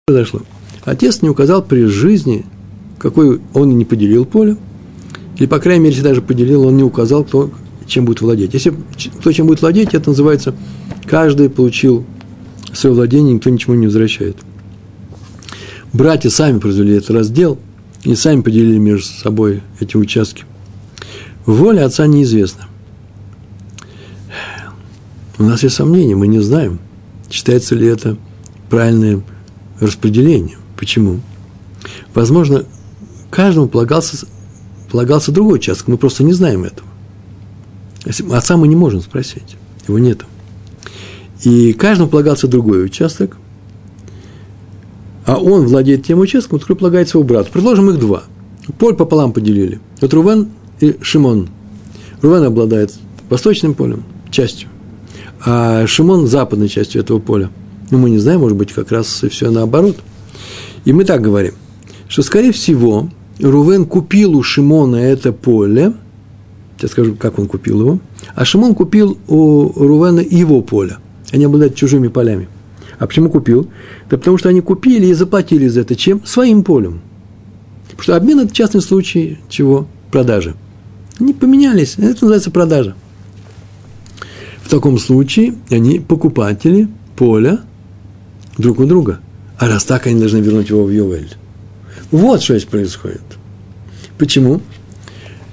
[0.06, 0.41] Произошло?
[0.86, 2.46] Отец не указал при жизни,
[2.98, 4.58] какой он не поделил поле,
[5.38, 7.52] или, по крайней мере, если даже поделил, он не указал, кто
[7.86, 8.54] чем будет владеть.
[8.54, 8.74] Если
[9.20, 10.56] кто чем будет владеть, это называется,
[11.06, 12.06] каждый получил
[12.78, 14.38] свое владение, никто ничего не возвращает.
[15.94, 17.58] Братья сами произвели этот раздел
[18.04, 20.46] и сами поделили между собой эти участки.
[21.46, 22.66] Воля отца неизвестна.
[25.40, 26.80] У нас есть сомнения, мы не знаем,
[27.30, 28.18] считается ли это
[28.70, 29.24] правильное
[29.80, 30.58] распределение.
[30.76, 31.22] Почему?
[32.13, 32.66] Возможно,
[33.30, 34.26] каждому полагался,
[34.92, 36.88] полагался другой участок, мы просто не знаем этого.
[38.34, 40.26] Отца мы не можем спросить, его нет.
[41.43, 43.38] И каждому полагался другой участок,
[45.26, 47.52] а он владеет тем участком, который полагается его брату.
[47.52, 48.23] Предложим их два.
[48.80, 49.80] Поль пополам поделили.
[50.02, 51.50] Вот Рувен и Шимон.
[52.21, 52.93] Рувен обладает
[53.30, 54.69] восточным полем, частью,
[55.45, 57.50] а Шимон– западной частью этого поля.
[57.91, 59.97] Но мы не знаем, может быть, как раз все наоборот–
[60.88, 61.54] и мы так говорим,
[62.08, 63.10] что, скорее всего,
[63.41, 65.91] Рувен купил у Шимона это поле,
[66.78, 68.00] сейчас скажу, как он купил его,
[68.36, 70.95] а Шимон купил у Рувена его поле.
[71.32, 72.48] Они обладают чужими полями.
[73.00, 73.70] А почему купил?
[74.10, 76.26] Да потому что они купили и заплатили за это чем?
[76.26, 77.02] Своим полем.
[77.86, 79.88] Потому что обмен– это частный случай чего?
[80.12, 80.56] Продажи.
[81.20, 82.96] Они поменялись, это называется продажа.
[84.63, 87.60] В таком случае они покупатели поля
[88.58, 89.20] друг у друга–
[89.58, 91.36] а раз так, они должны вернуть его в Ювель.
[92.12, 93.22] Вот что здесь происходит.
[94.18, 94.62] Почему?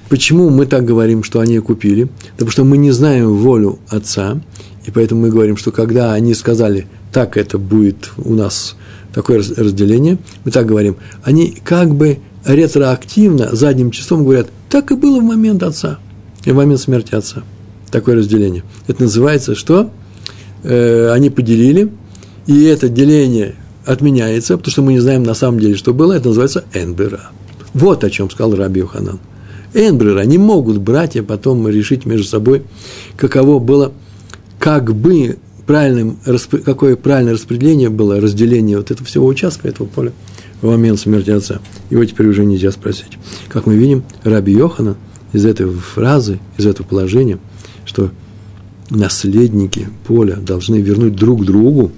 [0.08, 2.08] Почему мы так говорим, что они купили?
[2.32, 4.40] Потому что мы не знаем волю отца,
[4.86, 8.76] и поэтому мы говорим, что когда они сказали, так это будет у нас
[9.14, 15.20] такое разделение, мы так говорим, они как бы ретроактивно, задним числом говорят, так и было
[15.20, 15.98] в момент отца,
[16.44, 17.42] и в момент смерти отца.
[17.90, 18.64] Такое разделение.
[18.88, 19.90] Это называется, что
[20.64, 21.90] э, они поделили,
[22.46, 23.54] и это деление
[23.86, 27.30] отменяется, потому что мы не знаем на самом деле, что было, это называется энбера.
[27.72, 29.20] Вот о чем сказал Раби Йоханан.
[29.74, 32.62] Энбрера не могут братья потом решить между собой,
[33.16, 33.92] каково было,
[34.64, 36.16] как бы правильным,
[36.64, 40.12] какое правильное распределение было, разделение вот этого всего участка, этого поля
[40.62, 41.60] в момент смерти отца.
[41.90, 43.18] Его теперь уже нельзя спросить.
[43.48, 44.96] Как мы видим, Раби Йохана
[45.34, 47.38] из этой фразы, из этого положения,
[47.84, 48.10] что
[48.88, 51.92] наследники поля должны вернуть друг другу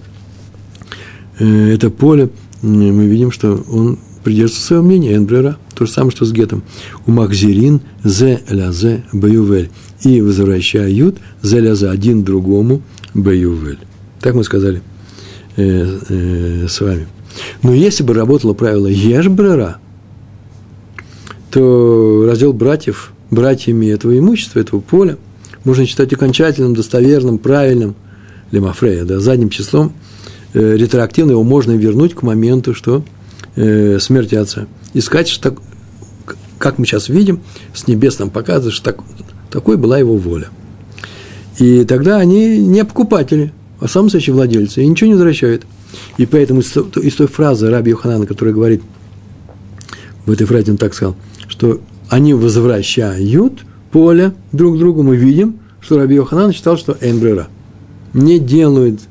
[1.38, 2.30] Э, это поле,
[2.62, 6.64] мы видим, что он придерживается своего мнения, Энбрера, то же самое, что с Гетом.
[7.06, 9.70] У Махзирин зе лязе баювель.
[10.02, 12.82] И возвращают зе лязе один другому
[13.14, 13.78] баювель.
[14.20, 14.82] Так мы сказали
[15.56, 17.06] э, э, с вами.
[17.62, 19.76] Но если бы работало правило ешбрера,
[21.52, 25.18] то раздел братьев, братьями этого имущества, этого поля,
[25.62, 27.94] можно считать окончательным, достоверным, правильным,
[28.50, 29.92] лемафрея, да, задним числом–
[30.56, 33.04] Э, ретроактивно его можно вернуть к моменту, что
[33.56, 34.66] э, смерти отца.
[34.94, 35.62] И сказать, что так,
[36.58, 37.40] как мы сейчас видим,
[37.74, 39.00] с небес нам показывает, что так,
[39.50, 40.48] такой была его воля.
[41.58, 45.66] И тогда они не покупатели, а сам настоящие владельцы, и ничего не возвращают.
[46.18, 48.82] И поэтому из, из той фразы Раби Йоханана, которая говорит,
[50.24, 51.16] в этой фразе он так сказал,
[51.48, 57.48] что они возвращают поле друг другу, мы видим, что Раби Йоханан считал, что Энбрера
[58.12, 59.00] не делают–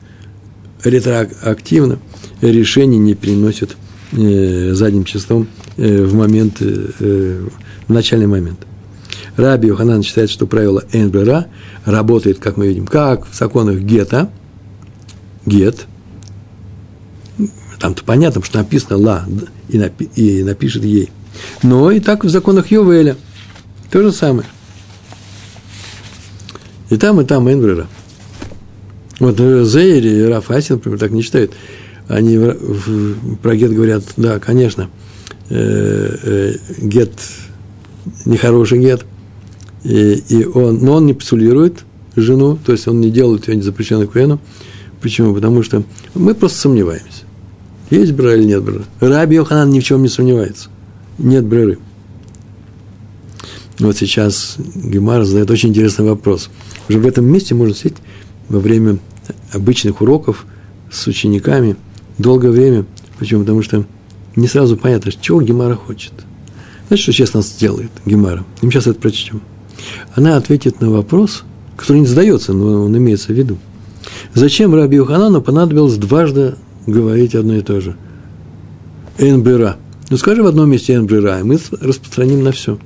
[0.86, 2.00] ретроактивно
[2.42, 3.76] решение не приносит
[4.12, 7.46] задним числом э, в момент, э,
[7.88, 8.60] в начальный момент.
[9.36, 11.48] Раби Йоханан считает, что правило Энбера
[11.84, 14.30] работает, как мы видим, как в законах Гета,
[15.46, 15.88] Гет,
[17.80, 19.26] там-то понятно, что написано «ла»
[19.70, 21.12] и, напи, и напишет «ей».
[21.62, 23.18] Но и так в законах Йовеля.
[23.92, 24.48] То же самое.
[26.90, 27.88] И там, и там Энбрера.
[29.20, 31.54] Вот э, Зейри и Рафасин, например, так не считают.
[32.08, 32.38] Они
[33.42, 34.90] про гет говорят, да, конечно,
[35.50, 37.12] э, э, гет
[38.26, 39.06] нехороший гет,
[39.84, 41.80] и, и он, но он не псулирует
[42.16, 44.40] жену, то есть он не делает ее запрещенную куэну.
[45.02, 45.34] Почему?
[45.34, 47.24] Потому что мы просто сомневаемся.
[47.90, 48.84] Есть брера или нет брера?
[49.00, 50.70] Раби Йоханан ни в чем не сомневается.
[51.18, 51.78] Нет бреры.
[53.80, 56.50] Вот сейчас Гемар задает очень интересный вопрос.
[56.88, 57.98] Уже в этом месте можно сидеть
[58.48, 59.00] во время
[59.52, 60.46] обычных уроков
[60.92, 61.76] с учениками
[62.18, 62.86] долгое время.
[63.20, 63.42] Почему?
[63.42, 63.86] Потому что
[64.36, 66.14] не сразу понятно, чего Гемара хочет.
[66.88, 68.46] Знаете, что сейчас нас сделает Гемара?
[68.62, 69.42] И мы сейчас это прочтем.
[70.16, 71.44] Она ответит на вопрос,
[71.76, 73.58] который не задается, но он имеется в виду.
[74.34, 77.96] Зачем Раби Юханану понадобилось дважды говорить одно и то же?
[79.18, 79.78] Энбрера.
[80.10, 82.78] Ну, скажи в одном месте Энбрера, и мы распространим на все.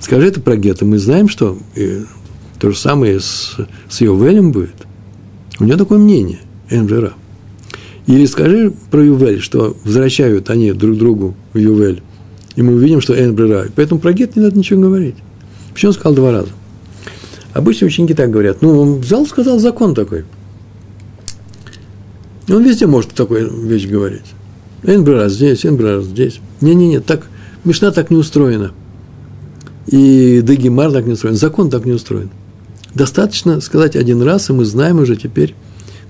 [0.00, 0.84] Скажи это про Гетто.
[0.84, 2.04] Мы знаем, что и
[2.58, 3.56] то же самое с,
[3.88, 4.74] с Йовелем будет.
[5.58, 7.14] У нее такое мнение, Энбрера.
[8.08, 12.02] Или скажи про Ювель, что возвращают они друг другу в Ювель.
[12.56, 13.66] И мы увидим, что Энбрера.
[13.76, 15.14] Поэтому про Гет не надо ничего говорить.
[15.74, 16.48] Почему он сказал два раза?
[17.52, 18.62] Обычно ученики так говорят.
[18.62, 20.24] Ну, он взял, сказал закон такой.
[22.48, 24.24] Он везде может такую вещь говорить.
[24.84, 26.40] Энбрера здесь, Энбрера здесь.
[26.62, 27.26] Не-не-не, так,
[27.64, 28.72] Мишна так не устроена.
[29.86, 32.30] И Дегимар так не устроен, закон так не устроен.
[32.94, 35.54] Достаточно сказать один раз, и мы знаем уже теперь,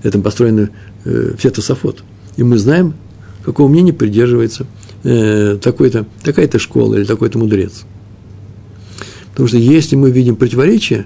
[0.03, 0.69] это построено
[1.05, 2.03] э, фетософот,
[2.37, 2.93] и мы знаем,
[3.43, 4.65] какого мнения придерживается
[5.03, 7.83] э, такой-то, такая-то школа или такой-то мудрец.
[9.31, 11.05] Потому что если мы видим противоречие,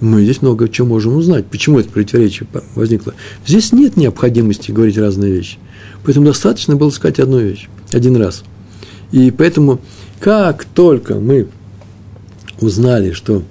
[0.00, 1.46] мы здесь много чего можем узнать.
[1.46, 3.14] Почему это противоречие возникло?
[3.46, 5.58] Здесь нет необходимости говорить разные вещи.
[6.04, 8.42] Поэтому достаточно было сказать одну вещь, один раз.
[9.12, 9.80] И поэтому,
[10.20, 11.48] как только мы
[12.60, 13.42] узнали, что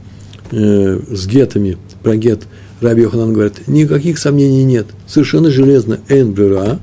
[0.52, 2.44] э, с гетами, про гет
[2.82, 6.80] Раби Йоханан говорит, никаких сомнений нет, совершенно железно энбера,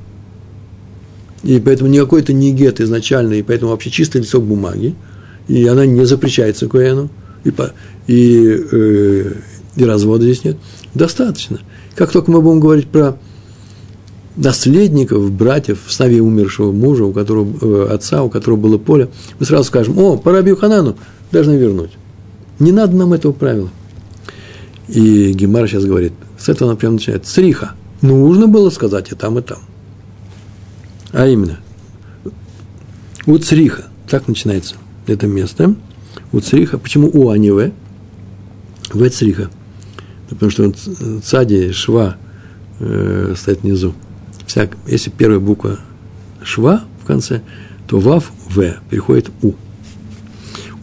[1.43, 4.95] и поэтому никакой это не гет изначально, и поэтому вообще чистый листок бумаги,
[5.47, 7.09] и она не запрещается Коэну,
[7.43, 7.71] и, по,
[8.07, 9.33] и, э,
[9.75, 10.57] и развода здесь нет.
[10.93, 11.59] Достаточно.
[11.95, 13.17] Как только мы будем говорить про
[14.35, 19.65] наследников, братьев, сыновей умершего мужа, у которого, э, отца, у которого было поле, мы сразу
[19.65, 20.95] скажем, о, по Раби Ханану
[21.31, 21.91] должны вернуть.
[22.59, 23.69] Не надо нам этого правила.
[24.87, 27.73] И Гемар сейчас говорит, с этого она прямо начинает, цриха.
[28.01, 29.59] Нужно было сказать и там, и там.
[31.11, 31.59] А именно,
[33.25, 34.75] у цриха, так начинается
[35.07, 35.75] это место,
[36.31, 37.71] у цриха, почему у, а не в?
[38.91, 39.49] В цриха.
[40.29, 40.73] Потому что
[41.23, 42.17] цади, шва
[42.79, 43.93] э, стоит внизу.
[44.45, 45.79] Вся, если первая буква
[46.43, 47.41] шва в конце,
[47.87, 49.53] то вав, в, переходит у.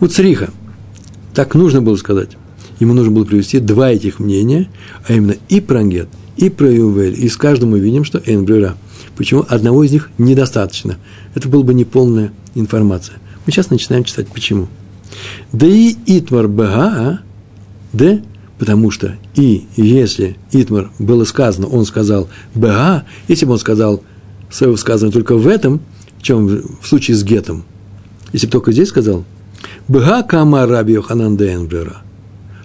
[0.01, 0.51] У цриха–
[1.35, 2.37] так нужно было сказать.
[2.81, 4.69] Ему нужно было привести два этих мнения,
[5.07, 7.23] а именно и про Ангет, и про Ювель.
[7.23, 8.77] И с каждым мы видим, что Энбрера.
[9.17, 10.97] Почему одного из них недостаточно?
[11.35, 13.17] Это была бы неполная информация.
[13.47, 14.69] Мы сейчас начинаем читать почему.
[15.53, 17.21] Да и Итмар Бага,
[17.93, 18.21] да,
[18.59, 24.03] потому что и если Итмар было сказано, он сказал Бага, если бы он сказал
[24.51, 25.81] свое высказывание только в этом,
[26.19, 27.65] в чем в случае с Гетом,
[28.33, 29.25] если бы только здесь сказал,
[29.87, 32.03] Бга кама раби Йоханан Денбрера,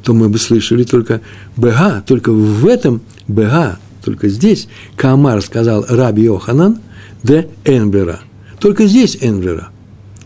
[0.03, 1.21] то мы бы слышали только
[1.55, 6.79] Бга, только в этом Бга, только здесь Камар сказал раби Йоханан
[7.23, 8.21] де Энбрера.
[8.59, 9.69] Только здесь Энбрера.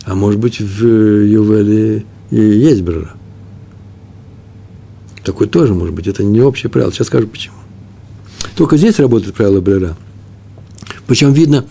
[0.05, 3.13] А может быть, в Ювеле есть Брера.
[5.23, 6.07] Такой тоже может быть.
[6.07, 6.91] Это не общее правило.
[6.91, 7.55] Сейчас скажу почему.
[8.55, 9.95] Только здесь работает правило Брера.
[11.07, 11.65] Причем видно,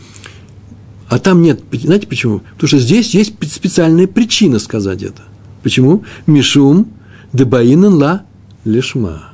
[1.08, 1.60] а там нет.
[1.70, 2.40] Знаете почему?
[2.54, 5.22] Потому что здесь есть специальная причина сказать это.
[5.62, 6.04] Почему?
[6.26, 6.88] Мишум
[7.32, 8.22] дебаинен ла
[8.64, 9.30] лишма.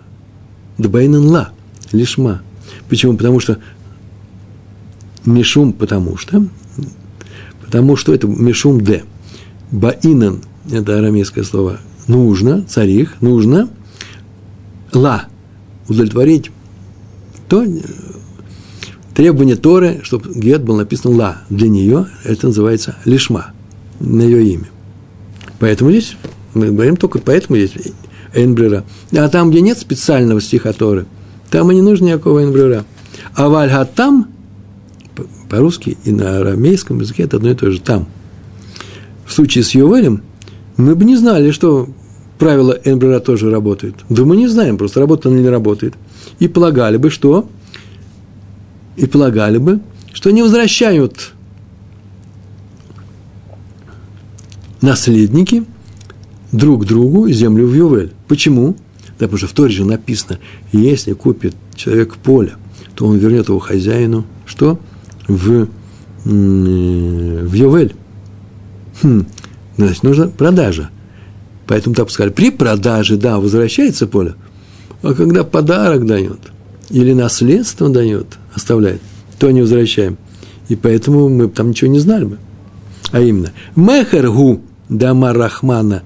[0.79, 1.51] Дебаинен ла
[1.93, 2.43] лишма.
[2.89, 3.17] Почему?
[3.17, 3.59] Потому что
[5.25, 6.47] Мишум, потому что,
[7.65, 9.05] потому что это Мишум де.
[9.71, 13.69] Баинен, это арамейское слово, нужно, царих, нужно,
[14.95, 15.25] ла,
[15.89, 16.51] удовлетворить
[17.49, 17.67] то,
[19.15, 21.43] требование Торы, чтобы гет был написан ла.
[21.51, 23.53] Для нее это называется лишма,
[24.01, 24.69] на ее имя.
[25.59, 26.17] Поэтому здесь
[26.59, 27.93] мы говорим только поэтому здесь
[28.35, 28.85] энбрера.
[29.13, 31.07] А там, где нет специального стиха Торы,
[31.51, 32.85] там и не нужно никакого энбрера.
[33.35, 34.29] А вальга там,
[35.49, 38.09] по-русски и на арамейском языке это одно и то же, там.
[39.27, 40.23] В случае с Йовелем
[40.77, 41.89] мы бы не знали, что
[42.39, 43.95] правило энбрера тоже работает.
[44.09, 45.95] Да мы не знаем, просто работает оно или не работает.
[46.39, 47.49] И полагали бы, что
[48.97, 49.81] и полагали бы,
[50.13, 51.33] что не возвращают
[54.81, 55.65] наследники
[56.53, 58.13] друг другу землю в Ювель.
[58.27, 58.77] Почему?
[59.19, 60.39] Да потому что в Торе же написано,
[60.73, 62.55] если купит человек поле,
[62.95, 64.79] то он вернет его хозяину, что?
[65.27, 65.69] В,
[66.25, 67.95] в Ювель.
[69.03, 69.27] Хм,
[69.77, 70.91] значит, нужна продажа.
[71.67, 74.35] Поэтому так сказали, при продаже, да, возвращается поле,
[75.03, 76.39] А когда подарок дает
[76.91, 79.03] или наследство дает, оставляет,
[79.39, 80.17] то не возвращаем.
[80.69, 82.39] И поэтому мы там ничего не знали бы.
[83.13, 86.03] А именно, мехергу дама рахмана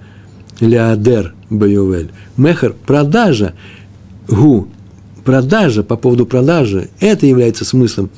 [0.60, 2.10] леадер баювель.
[2.36, 3.54] Мехер– продажа,
[4.28, 4.68] гу–
[5.24, 8.10] продажа, по поводу продажи, это является смыслом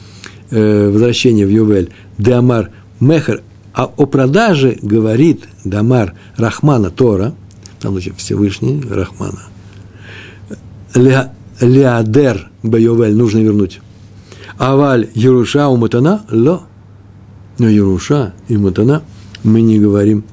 [0.50, 1.90] э, возвращения в Ювель.
[2.18, 2.70] Дамар
[3.00, 7.34] мехер, а о продаже говорит Дамар Рахмана Тора,
[7.80, 9.40] там случае Всевышний Рахмана.
[11.60, 13.80] Леадер Баювель нужно вернуть.
[14.58, 16.62] Аваль Еруша у Матана– ло.
[17.58, 19.02] Но Еруша и Матана
[19.42, 20.24] мы не говорим,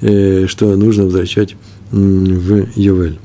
[0.00, 1.56] что нужно возвращать
[1.90, 3.18] в Ювель.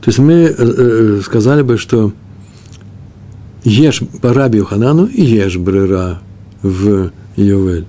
[0.00, 2.12] То есть мы э, э, сказали бы, что
[3.64, 6.20] ешь по Раби Ханану и ешь брера
[6.62, 7.86] в Йовель.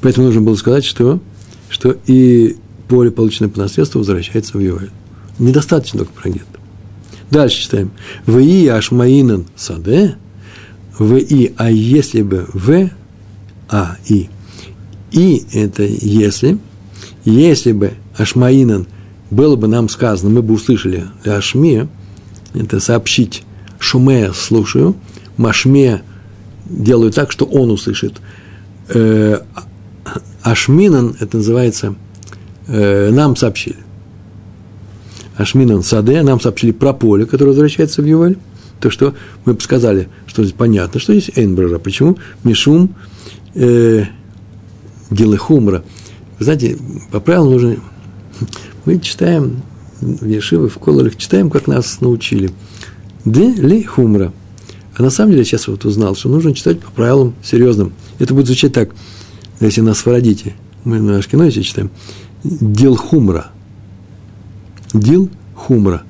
[0.00, 1.20] Поэтому нужно было сказать, что,
[1.68, 2.56] что и
[2.88, 4.90] поле, полученное по наследству, возвращается в Йовель.
[5.38, 6.46] Недостаточно только про гет.
[7.30, 7.92] Дальше читаем.
[8.26, 10.16] В и ашмаинан саде,
[10.98, 12.90] в и, а если бы в,
[13.68, 14.28] а и.
[15.10, 16.58] И это если,
[17.24, 18.86] если бы ашмаинан
[19.30, 21.88] было бы нам сказано, мы бы услышали ашме,
[22.54, 23.44] это сообщить,
[23.78, 24.96] шуме слушаю,
[25.36, 26.02] машме
[26.66, 28.20] делаю так, что он услышит.
[28.88, 29.40] Э,
[30.42, 31.94] ашминан, это называется,
[32.66, 33.76] э, нам сообщили.
[35.36, 38.36] Ашминан Саде, нам сообщили про поле, которое возвращается в Юваль.
[38.80, 39.14] То, что
[39.44, 41.78] мы сказали, что здесь понятно, что здесь Эйнбрера.
[41.78, 42.18] Почему?
[42.44, 42.94] Мишум
[43.54, 44.04] э,
[45.10, 45.82] Гелехумра.
[46.38, 46.78] Знаете,
[47.10, 47.76] по правилам нужно...
[48.84, 49.62] Мы читаем
[50.00, 52.50] в Ешивы, в Колорах, читаем, как нас научили.
[53.24, 54.32] Де ли хумра.
[54.96, 57.92] А на самом деле, сейчас вот узнал, что нужно читать по правилам серьезным.
[58.18, 58.90] Это будет звучать так,
[59.60, 60.54] если нас свародите.
[60.84, 61.90] Мы на Ашкеносе читаем.
[62.44, 63.48] Дил хумра–
[64.92, 66.02] Дил хумра.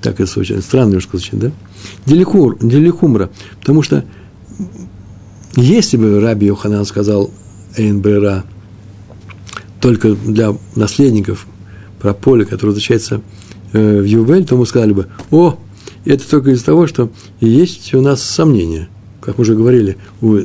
[0.00, 0.62] Так это звучит.
[0.62, 1.52] Странно немножко звучит, да?
[2.06, 3.30] Деликур, делихумра.
[3.60, 4.04] Потому что
[5.56, 7.30] если бы Раби Йоханан сказал
[7.76, 8.44] Эйн Брера
[9.80, 11.46] только для наследников
[12.00, 13.22] про поле, которое возвращается
[13.72, 15.58] э, в Ювель, то мы сказали бы, о,
[16.04, 17.10] это только из-за того, что
[17.40, 18.88] есть у нас сомнения,
[19.20, 20.40] как мы уже говорили, у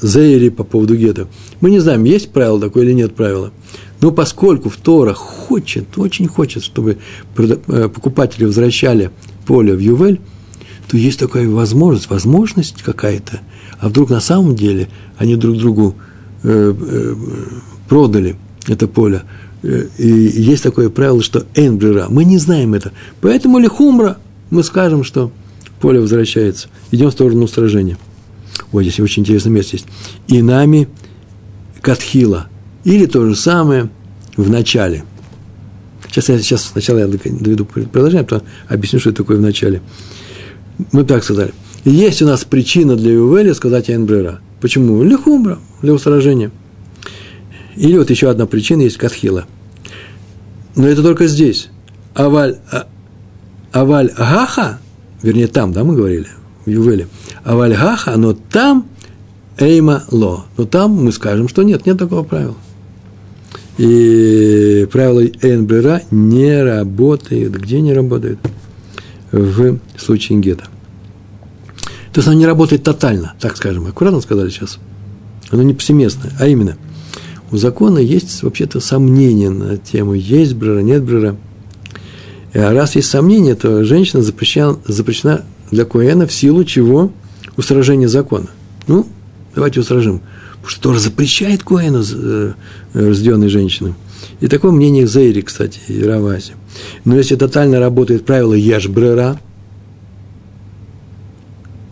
[0.00, 1.28] Зейри по поводу гетто.
[1.60, 3.52] Мы не знаем, есть правило такое или нет правила.
[4.00, 6.98] Но поскольку Тора хочет, очень хочет, чтобы
[7.36, 9.10] э, покупатели возвращали
[9.46, 10.20] поле в Ювель,
[10.88, 13.40] то есть такая возможность, возможность какая-то,
[13.78, 15.94] а вдруг на самом деле они друг другу
[16.42, 17.14] э, э,
[17.88, 18.36] продали
[18.66, 19.22] это поле.
[19.62, 22.06] Э, и есть такое правило, что энбрера.
[22.10, 22.92] Мы не знаем это.
[23.20, 24.18] Поэтому ли хумра
[24.50, 25.32] мы скажем, что
[25.80, 26.68] поле возвращается.
[26.90, 27.98] Идем в сторону сражения.
[28.72, 29.86] Ой, здесь очень интересное место есть.
[30.28, 30.88] И нами
[31.80, 32.48] Катхила–
[32.84, 33.88] или то же самое
[34.36, 35.04] в начале.
[36.08, 39.82] Сейчас, я, сейчас сначала я доведу предложение, а потом объясню, что это такое в начале.
[40.92, 41.52] Мы так сказали.
[41.84, 44.40] Есть у нас причина для Ювеля сказать Айнбрера.
[44.60, 45.02] Почему?
[45.02, 46.50] Лихумбра, для устражения.
[47.76, 49.46] Или вот еще одна причина есть Катхила.
[50.76, 51.68] Но это только здесь.
[52.14, 52.86] Аваль, а,
[53.72, 54.78] аваль Гаха,
[55.22, 56.28] вернее, там, да, мы говорили,
[56.64, 57.08] в Ювеле.
[57.44, 58.86] Аваль Гаха, но там
[59.58, 60.46] Эйма Ло.
[60.56, 62.56] Но там мы скажем, что нет, нет такого правила.
[63.76, 67.52] И правило Эйнбрера не работает.
[67.60, 68.38] Где не работает?
[69.32, 70.66] В случае гетто.
[72.12, 73.86] То есть оно не работает тотально, так скажем.
[73.86, 74.78] Аккуратно сказали сейчас.
[75.50, 76.32] Оно не повсеместное.
[76.38, 76.76] А именно,
[77.50, 81.36] у закона есть вообще-то сомнения на тему, есть брера, нет брера.
[82.52, 87.10] А раз есть сомнения, то женщина запрещена, запрещена для Коэна в силу чего?
[87.56, 88.46] Устражения закона.
[88.86, 89.06] Ну,
[89.54, 90.20] давайте устражим–
[90.66, 92.52] что тоже запрещает Коэну э,
[92.94, 93.94] рожденной женщины.
[94.40, 96.52] И такое мнение Зейри, кстати, и Равази.
[97.04, 99.38] Но если тотально работает правило «ешь-брера»,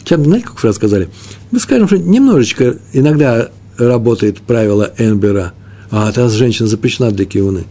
[0.00, 1.08] сейчас, знаете, как фразу сказали?
[1.50, 5.52] Мы скажем, что немножечко иногда работает правило «энбера»,
[5.90, 7.64] а тогда женщина запрещена для киуны.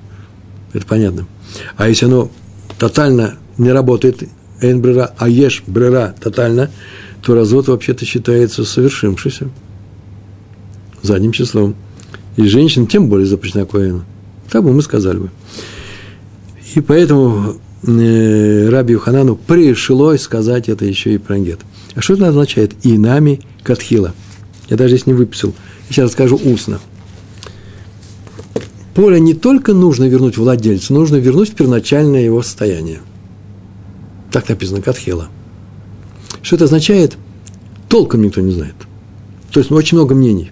[0.73, 1.27] Это понятно.
[1.75, 2.31] А если оно
[2.77, 4.23] тотально не работает
[4.61, 6.69] «энбрера», а «ешь-брера» тотально,
[7.23, 9.49] то развод вообще-то считается совершившимся
[11.01, 11.75] задним числом.
[12.37, 14.03] И женщин тем более запрещена к воину.
[14.49, 15.29] Так бы мы сказали бы.
[16.75, 21.59] И поэтому э, Раби Юханану пришлось сказать это еще и про гет.
[21.95, 22.73] А что это означает?
[22.85, 24.13] И нами катхила.
[24.69, 25.53] Я даже здесь не выписал.
[25.89, 26.79] Сейчас расскажу устно.
[28.93, 32.99] Поле не только нужно вернуть владельцу, нужно вернуть в первоначальное его состояние.
[34.31, 35.27] Так написано, катхила.
[36.41, 37.17] Что это означает,
[37.89, 38.75] толком никто не знает.
[39.51, 40.51] То есть очень много мнений.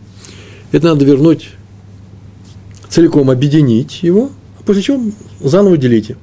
[0.71, 1.51] Это надо вернуть
[2.89, 5.01] целиком объединить его, а после чего
[5.39, 6.17] заново делите.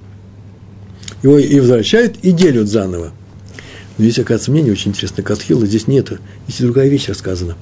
[1.23, 3.13] Его и возвращают, и делят заново.
[3.99, 5.23] Но есть, оказывается, мнение очень интересное.
[5.25, 6.19] Катхила здесь нету.
[6.47, 7.57] Здесь другая вещь рассказана.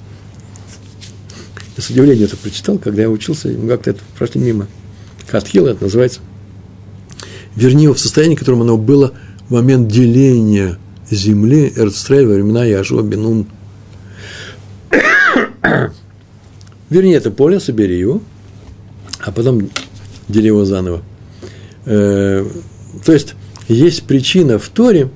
[1.77, 4.67] Я с удивлением это прочитал, когда я учился, как-то это прошли мимо.
[5.27, 6.19] Катхила это называется.
[7.55, 9.13] Вернее, в состоянии, в котором оно было
[9.47, 10.77] в момент деления
[11.09, 13.47] земли Эрцстрель во времена Яшуа Бенун.
[16.89, 18.21] Верни это поле, собери его,
[19.19, 19.69] а потом
[20.27, 21.01] дели его заново.
[21.85, 22.45] Э,
[23.03, 23.35] то есть,
[23.67, 25.09] есть причина в Торе,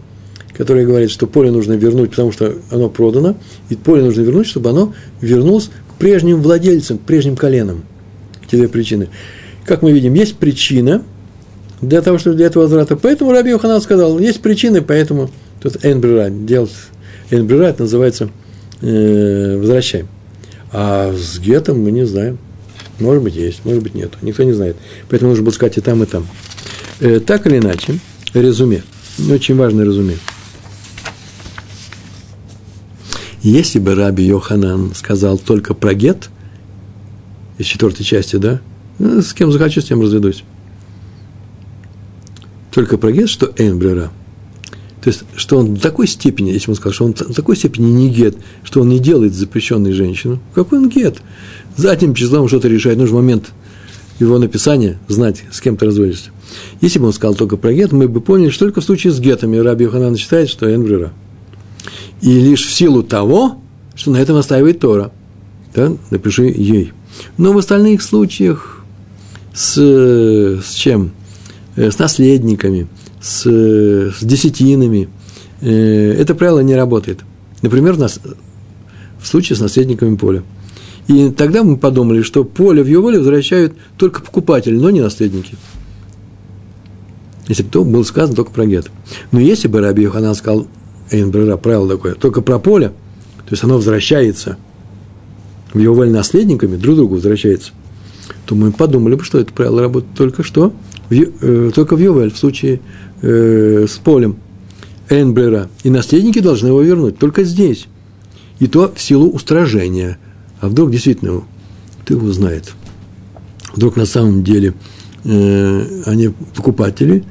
[0.57, 3.37] которая говорит, что поле нужно вернуть, потому что оно продано,
[3.69, 7.83] и поле нужно вернуть, чтобы оно вернулось к прежним владельцам, к прежним коленам.
[8.45, 9.09] Эти две причины.
[9.65, 11.03] Как мы видим, есть причина
[11.81, 12.95] для того, чтобы для этого возврата.
[12.97, 15.29] Поэтому Раби Йоханан сказал, есть причины, поэтому
[15.61, 16.71] тут энбрера, делать
[17.29, 18.29] энбрера, это называется
[18.81, 20.07] э, возвращаем.
[20.71, 22.37] А с гетом мы не знаем.
[22.99, 24.13] Может быть, есть, может быть, нет.
[24.21, 24.75] Никто не знает.
[25.09, 26.27] Поэтому нужно сказать и там, и там.
[26.99, 27.99] Э, так или иначе,
[28.33, 28.83] резюме.
[29.29, 30.15] Очень важное резюме.
[33.41, 36.29] Если бы Раби Йоханан сказал только про гет,
[37.57, 38.59] из четвертой части, да,
[38.99, 40.43] ну, с кем захочу, с тем разведусь.
[42.71, 44.11] Только про гет, что Энбрера.
[45.01, 47.89] То есть, что он в такой степени, если он сказал, что он в такой степени
[47.91, 51.21] не гет, что он не делает запрещенной женщину, какой он гет?
[51.77, 53.51] Задним числом что-то решает, нужен момент
[54.19, 56.31] его написания, знать, с кем ты разводишься.
[56.81, 59.19] Если бы он сказал только про гет, мы бы поняли, что только в случае с
[59.19, 61.13] гетами Раби Йоханан считает, что Энбрера.
[62.21, 63.61] И лишь в силу того,
[63.95, 65.11] что на этом настаивает Тора.
[65.73, 65.93] Да?
[66.09, 66.91] Напиши ей.
[67.37, 68.83] Но в остальных случаях
[69.53, 71.11] с, с чем?
[71.79, 72.87] Э, с наследниками,
[73.21, 75.09] с, с десятинами.
[75.61, 77.19] Э, это правило не работает.
[77.61, 78.19] Например, нас,
[79.19, 80.43] в случае с наследниками поля.
[81.07, 85.55] И тогда мы подумали, что поле в его воле возвращают только покупатели, но не наследники.
[87.47, 88.91] Если бы то было сказано только про гет.
[89.31, 90.67] Но если бы Раби Йоханан сказал,
[91.09, 94.57] Эйнбрера, правило такое, только про поле, то есть оно возвращается
[95.73, 97.71] в его воле наследниками, друг другу возвращается,
[98.45, 100.73] то мы подумали бы, что это правило работает только что,
[101.09, 102.81] в, э, только в Йовель, в случае
[103.21, 104.37] э, с полем
[105.09, 105.69] Эйнбрера.
[105.83, 107.87] И наследники должны его вернуть только здесь.
[108.59, 110.17] И то в силу устражения.
[110.59, 111.43] А вдруг действительно,
[112.01, 112.73] кто его знает,
[113.75, 114.73] вдруг на самом деле
[115.23, 117.23] э, они покупатели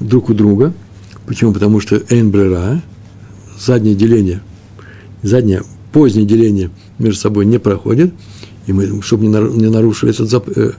[0.00, 0.72] друг у друга.
[1.26, 1.52] Почему?
[1.52, 2.82] Потому что Эйнбрера,
[3.58, 4.40] заднее деление,
[5.22, 8.12] заднее, позднее деление между собой не проходит,
[8.66, 10.72] и мы, чтобы не нарушили этот запрет, э,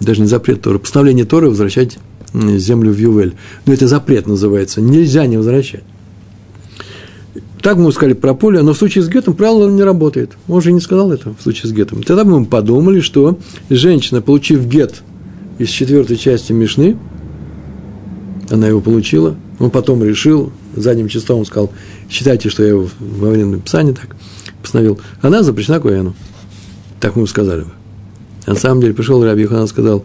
[0.00, 1.98] даже не запрет Торы, постановление Торы возвращать
[2.34, 3.34] землю в Ювель.
[3.64, 5.84] Но это запрет называется, нельзя не возвращать.
[7.62, 10.32] Так мы сказали про поле, но в случае с гетом правило не работает.
[10.46, 12.02] Он же не сказал это в случае с гетом.
[12.02, 13.38] Тогда мы подумали, что
[13.70, 15.02] женщина, получив гет
[15.58, 16.96] из четвертой части Мишны,
[18.50, 21.72] она его получила, он потом решил, задним числом сказал,
[22.08, 24.14] считайте, что я его во время написания так
[24.62, 26.14] постановил, она запрещена к Уэну.
[27.00, 27.72] Так мы сказали бы.
[28.46, 30.04] На самом деле пришел Раби Йоханан сказал,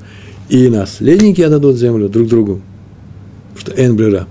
[0.49, 2.61] и наследники отдадут землю друг другу,
[3.57, 4.27] что Энбрера,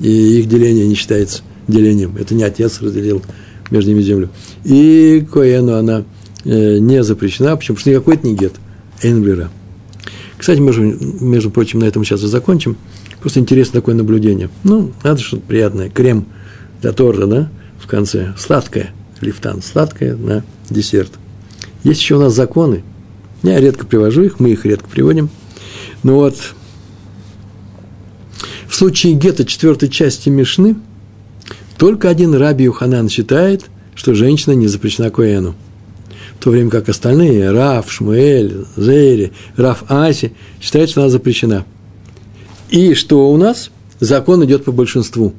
[0.00, 2.16] и их деление не считается делением.
[2.18, 3.22] Это не отец разделил
[3.70, 4.28] между ними землю.
[4.64, 6.04] И Коэну она
[6.44, 7.76] э, не запрещена, почему?
[7.76, 8.54] Потому что никакой это не гет,
[9.02, 9.50] Энбрера.
[10.36, 10.82] Кстати, же,
[11.20, 12.76] между прочим, на этом сейчас и закончим.
[13.20, 14.50] Просто интересно такое наблюдение.
[14.64, 15.88] Ну, надо что-то приятное.
[15.88, 16.26] Крем
[16.80, 18.34] для торта, да, в конце.
[18.36, 18.90] Сладкое.
[19.20, 19.62] Лифтан.
[19.62, 21.12] Сладкое на десерт.
[21.84, 22.82] Есть еще у нас законы.
[23.42, 25.30] Я редко привожу их, мы их редко приводим.
[26.02, 26.36] Но вот
[28.68, 30.76] в случае гетто четвертой части Мишны
[31.76, 33.64] только один раби Юханан считает,
[33.94, 35.54] что женщина не запрещена Коэну.
[36.38, 41.64] В то время как остальные, Раф, Шмуэль, Зейри, Раф Аси, считают, что она запрещена–
[42.72, 43.70] и что у нас?
[44.00, 45.34] Закон идет по большинству.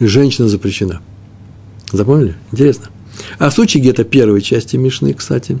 [0.00, 1.00] Женщина запрещена.
[1.92, 2.34] Запомнили?
[2.50, 2.88] Интересно.
[3.38, 5.60] А в случае гетто первой части Мишны, кстати,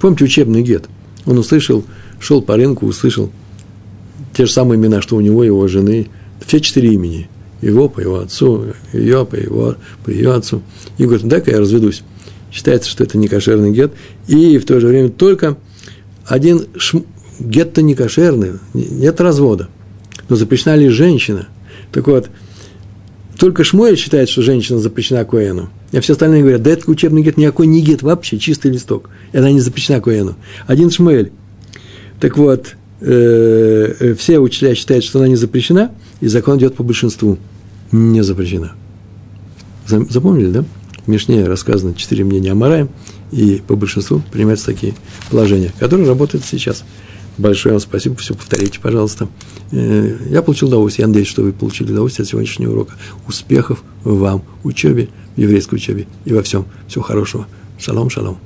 [0.00, 0.88] помните учебный гет?
[1.26, 1.84] Он услышал,
[2.20, 3.30] шел по рынку, услышал
[4.34, 6.08] те же самые имена, что у него, его жены,
[6.46, 7.28] все четыре имени.
[7.60, 9.74] Его по его отцу, ее по его,
[10.04, 10.62] по ее отцу.
[10.96, 12.02] И говорит, дай-ка я разведусь.
[12.52, 13.92] Считается, что это не кошерный гет.
[14.28, 15.56] И в то же время только
[16.24, 17.02] один шм...
[17.40, 19.68] гет-то не кошерный, нет развода
[20.28, 21.48] но запрещена ли женщина?
[21.92, 22.28] Так вот,
[23.38, 25.70] только Шмуэль считает, что женщина запрещена Коэну.
[25.92, 29.08] А все остальные говорят, да это учебный гет, никакой не гет вообще, чистый листок.
[29.32, 30.34] И она не запрещена Коэну.
[30.66, 31.32] Один Шмуэль.
[32.20, 36.82] Так вот, э, э, все учителя считают, что она не запрещена, и закон идет по
[36.82, 37.38] большинству.
[37.90, 38.72] Не запрещена.
[39.86, 40.64] Запомнили, да?
[41.08, 42.86] в Мишне рассказано четыре мнения о Марае,
[43.32, 44.94] и по большинству принимаются такие
[45.30, 46.84] положения, которые работают сейчас.
[47.38, 49.28] Большое вам спасибо, все повторите, пожалуйста.
[49.72, 52.92] Э, я получил удовольствие, я надеюсь, что вы получили удовольствие от сегодняшнего урока.
[53.26, 55.08] Успехов вам учебе,
[55.42, 56.66] еврейской учебе и во всем.
[56.88, 57.46] Всего хорошего.
[57.78, 58.38] Шалом, шалом.